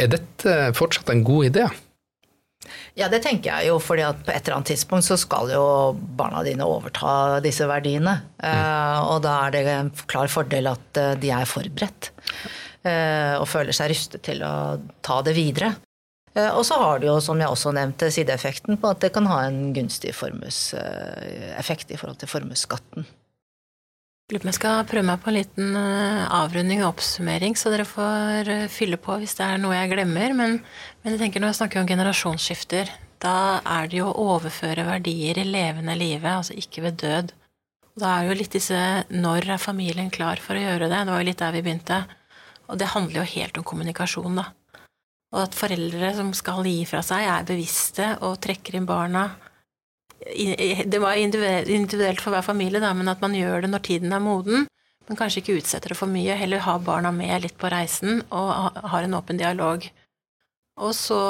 Er 0.00 0.10
dette 0.10 0.72
fortsatt 0.74 1.12
en 1.12 1.22
god 1.22 1.52
idé? 1.52 1.68
Ja, 2.98 3.08
det 3.08 3.22
tenker 3.24 3.50
jeg 3.50 3.70
jo, 3.70 3.78
fordi 3.82 4.04
at 4.04 4.20
på 4.26 4.32
et 4.34 4.42
eller 4.44 4.58
annet 4.58 4.72
tidspunkt 4.74 5.06
så 5.06 5.16
skal 5.18 5.52
jo 5.54 5.64
barna 6.18 6.42
dine 6.46 6.66
overta 6.68 7.40
disse 7.44 7.66
verdiene. 7.68 8.18
Mm. 8.42 9.06
Og 9.10 9.22
da 9.24 9.36
er 9.46 9.54
det 9.54 9.62
en 9.72 9.92
klar 10.10 10.30
fordel 10.32 10.68
at 10.70 11.00
eh, 11.00 11.14
de 11.20 11.32
er 11.34 11.48
forberedt. 11.48 12.10
Og 12.80 13.44
føler 13.44 13.76
seg 13.76 13.90
rustet 13.92 14.22
til 14.24 14.38
å 14.40 14.80
ta 15.04 15.18
det 15.20 15.34
videre. 15.36 15.74
Og 16.54 16.62
så 16.64 16.78
har 16.80 17.02
det 17.02 17.10
jo, 17.10 17.18
som 17.20 17.40
jeg 17.42 17.52
også 17.52 17.74
nevnte, 17.76 18.08
sideeffekten 18.14 18.78
på 18.80 18.92
at 18.94 19.02
det 19.04 19.10
kan 19.12 19.28
ha 19.28 19.42
en 19.44 19.74
gunstig 19.76 20.14
formueseffekt 20.16 21.92
i 21.92 21.98
forhold 22.00 22.22
til 22.22 22.30
formuesskatten. 22.32 23.04
Jeg 24.30 24.54
skal 24.54 24.84
prøve 24.86 25.02
meg 25.08 25.18
på 25.24 25.32
en 25.32 25.34
liten 25.34 25.72
eh, 25.74 26.26
avrunding 26.30 26.84
og 26.84 26.92
oppsummering, 26.92 27.56
så 27.58 27.72
dere 27.72 27.86
får 27.88 28.46
eh, 28.46 28.68
fylle 28.70 28.94
på 29.02 29.16
hvis 29.18 29.34
det 29.40 29.42
er 29.42 29.58
noe 29.58 29.74
jeg 29.74 29.90
glemmer. 29.90 30.34
Men, 30.38 30.54
men 31.02 31.16
jeg 31.16 31.18
tenker 31.18 31.42
når 31.42 31.50
jeg 31.50 31.58
snakker 31.58 31.80
om 31.80 31.88
generasjonsskifter, 31.88 32.92
da 33.20 33.58
er 33.66 33.90
det 33.90 33.98
jo 33.98 34.06
å 34.12 34.28
overføre 34.36 34.86
verdier 34.86 35.42
i 35.42 35.48
levende 35.48 35.98
livet, 35.98 36.30
altså 36.30 36.54
ikke 36.54 36.86
ved 36.86 37.00
død. 37.02 37.34
Og 37.90 38.04
da 38.04 38.14
er 38.14 38.30
jo 38.30 38.38
litt 38.38 38.54
disse 38.54 38.78
Når 39.10 39.50
er 39.50 39.58
familien 39.58 40.14
klar 40.14 40.38
for 40.38 40.54
å 40.54 40.62
gjøre 40.62 40.86
det? 40.86 41.02
Det 41.02 41.10
var 41.10 41.24
jo 41.24 41.28
litt 41.32 41.42
der 41.42 41.56
vi 41.56 41.66
begynte. 41.66 42.00
Og 42.70 42.78
det 42.78 42.92
handler 42.94 43.24
jo 43.24 43.28
helt 43.34 43.58
om 43.58 43.66
kommunikasjon, 43.66 44.38
da. 44.38 44.46
Og 45.34 45.42
at 45.42 45.58
foreldre 45.58 46.14
som 46.14 46.30
skal 46.38 46.62
gi 46.70 46.84
fra 46.86 47.02
seg, 47.02 47.26
er 47.26 47.50
bevisste 47.50 48.12
og 48.22 48.38
trekker 48.46 48.78
inn 48.78 48.86
barna 48.86 49.26
det 50.20 51.00
var 51.00 51.16
individuelt 51.16 52.20
for 52.20 52.34
hver 52.34 52.44
familie, 52.44 52.80
da, 52.82 52.92
men 52.96 53.08
at 53.08 53.22
man 53.24 53.34
gjør 53.34 53.64
det 53.64 53.70
når 53.72 53.84
tiden 53.86 54.12
er 54.12 54.22
moden. 54.22 54.66
Men 55.08 55.18
kanskje 55.18 55.40
ikke 55.42 55.56
utsetter 55.58 55.90
det 55.90 55.98
for 55.98 56.10
mye. 56.10 56.36
Heller 56.38 56.62
ha 56.66 56.76
barna 56.78 57.10
med 57.14 57.42
litt 57.42 57.56
på 57.58 57.70
reisen 57.72 58.20
og 58.28 58.76
har 58.92 59.06
en 59.06 59.16
åpen 59.16 59.40
dialog. 59.40 59.86
Og 60.80 60.92
så 60.94 61.20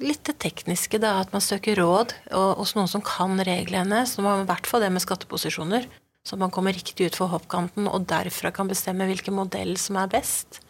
litt 0.00 0.24
det 0.28 0.36
tekniske, 0.42 1.00
da, 1.00 1.18
at 1.22 1.32
man 1.32 1.44
søker 1.44 1.78
råd 1.80 2.12
hos 2.30 2.74
noen 2.76 2.90
som 2.90 3.04
kan 3.04 3.38
reglene. 3.46 4.02
Så 4.08 4.24
man 4.24 4.44
i 4.44 4.48
hvert 4.50 4.68
fall 4.68 4.84
det 4.84 4.90
med 4.92 5.04
skatteposisjoner. 5.04 5.86
Så 6.26 6.36
man 6.36 6.52
kommer 6.52 6.76
riktig 6.76 7.08
ut 7.08 7.16
for 7.16 7.32
hoppkanten 7.32 7.88
og 7.88 8.04
derfra 8.10 8.50
kan 8.52 8.68
bestemme 8.68 9.06
hvilken 9.08 9.38
modell 9.38 9.76
som 9.80 9.96
er 9.96 10.10
best. 10.12 10.60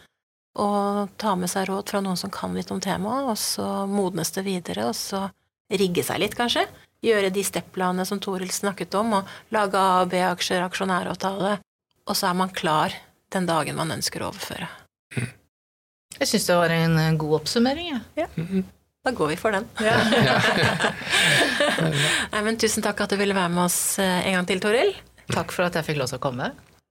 Og 0.60 1.10
ta 1.18 1.34
med 1.38 1.50
seg 1.50 1.66
råd 1.70 1.90
fra 1.90 2.04
noen 2.04 2.18
som 2.18 2.30
kan 2.30 2.54
litt 2.54 2.70
om 2.74 2.78
temaet, 2.82 3.26
og 3.32 3.38
så 3.38 3.66
modnes 3.90 4.30
det 4.34 4.46
videre, 4.46 4.88
og 4.90 4.96
så 4.98 5.24
rigge 5.70 6.02
seg 6.06 6.22
litt, 6.22 6.38
kanskje 6.38 6.68
gjøre 7.04 7.30
de 7.32 7.44
stepplanene 7.46 8.06
som 8.08 8.20
Toril 8.20 8.50
snakket 8.52 8.94
om, 8.98 9.14
og 9.20 9.54
lage 9.54 9.78
A- 9.78 10.02
og 10.02 10.10
B-aksjer, 10.12 10.62
aksjonæravtale, 10.66 11.56
og 12.06 12.16
så 12.18 12.30
er 12.30 12.36
man 12.38 12.52
klar 12.52 12.94
den 13.32 13.46
dagen 13.48 13.78
man 13.78 13.94
ønsker 13.94 14.22
å 14.22 14.30
overføre. 14.32 14.68
Jeg 16.18 16.28
syns 16.28 16.48
det 16.48 16.58
var 16.58 16.74
en 16.74 17.18
god 17.18 17.40
oppsummering, 17.40 18.00
Ja. 18.18 18.28
Da 19.00 19.14
går 19.16 19.30
vi 19.30 19.36
for 19.40 19.54
den. 19.54 19.64
Ja. 19.80 19.94
Nei, 22.32 22.42
men 22.44 22.58
tusen 22.60 22.84
takk 22.84 23.00
at 23.00 23.14
du 23.14 23.16
ville 23.16 23.32
være 23.32 23.48
med 23.48 23.64
oss 23.64 23.98
eh, 23.98 24.26
en 24.28 24.36
gang 24.36 24.48
til, 24.50 24.60
Toril. 24.60 24.92
Takk 25.32 25.54
for 25.56 25.64
at 25.64 25.78
jeg 25.78 25.86
fikk 25.86 26.02
lov 26.02 26.10
til 26.10 26.20
å 26.20 26.24
komme. 26.26 26.50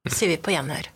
Sier 0.10 0.32
vi 0.32 0.40
på 0.42 0.56
gjenhør. 0.56 0.90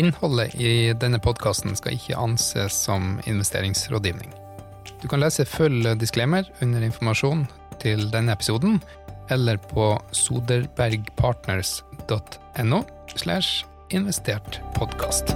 Innholdet 0.00 0.54
i 0.56 0.94
denne 0.96 1.20
podkasten 1.20 1.76
skal 1.76 1.98
ikke 1.98 2.16
anses 2.16 2.78
som 2.86 3.18
investeringsrådgivning. 3.28 4.32
Du 5.02 5.08
kan 5.10 5.20
lese 5.20 5.44
full 5.44 5.82
disclaimer 5.98 6.46
under 6.62 6.82
informasjon 6.86 7.48
til 7.82 8.10
denne 8.12 8.32
episoden, 8.36 8.82
eller 9.34 9.56
på 9.72 10.00
soderbergpartners.no 10.14 12.82
slash 13.16 13.64
investert 13.90 14.60
podkast. 14.78 15.34